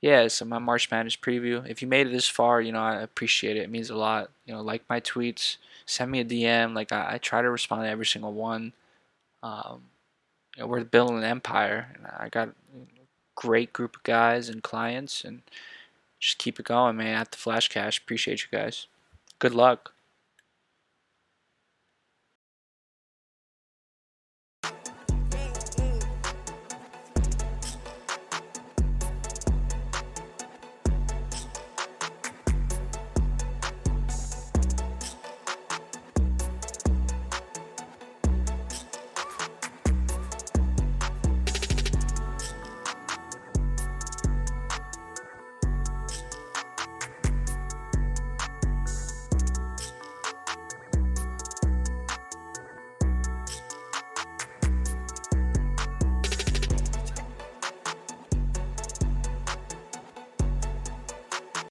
yeah, 0.00 0.28
so 0.28 0.44
my 0.46 0.58
March 0.58 0.90
Madness 0.90 1.16
preview. 1.16 1.68
If 1.68 1.82
you 1.82 1.88
made 1.88 2.06
it 2.06 2.10
this 2.10 2.28
far, 2.28 2.60
you 2.60 2.72
know, 2.72 2.80
I 2.80 3.02
appreciate 3.02 3.56
it. 3.56 3.64
It 3.64 3.70
means 3.70 3.90
a 3.90 3.96
lot. 3.96 4.30
You 4.46 4.54
know, 4.54 4.62
like 4.62 4.82
my 4.88 5.00
tweets, 5.00 5.58
send 5.84 6.10
me 6.10 6.20
a 6.20 6.24
DM. 6.24 6.74
Like 6.74 6.90
I, 6.90 7.14
I 7.14 7.18
try 7.18 7.42
to 7.42 7.50
respond 7.50 7.82
to 7.82 7.88
every 7.88 8.06
single 8.06 8.32
one. 8.32 8.72
Um, 9.42 9.82
you 10.56 10.62
know, 10.62 10.68
we're 10.68 10.84
building 10.84 11.18
an 11.18 11.24
empire, 11.24 11.88
and 11.94 12.06
I 12.06 12.28
got 12.30 12.48
a 12.48 12.52
great 13.34 13.72
group 13.74 13.96
of 13.96 14.02
guys 14.02 14.48
and 14.48 14.62
clients, 14.62 15.22
and 15.22 15.42
just 16.18 16.38
keep 16.38 16.58
it 16.58 16.66
going, 16.66 16.96
man. 16.96 17.20
At 17.20 17.32
the 17.32 17.38
Flash 17.38 17.68
Cash, 17.68 17.98
appreciate 17.98 18.42
you 18.42 18.58
guys. 18.58 18.86
Good 19.38 19.54
luck. 19.54 19.92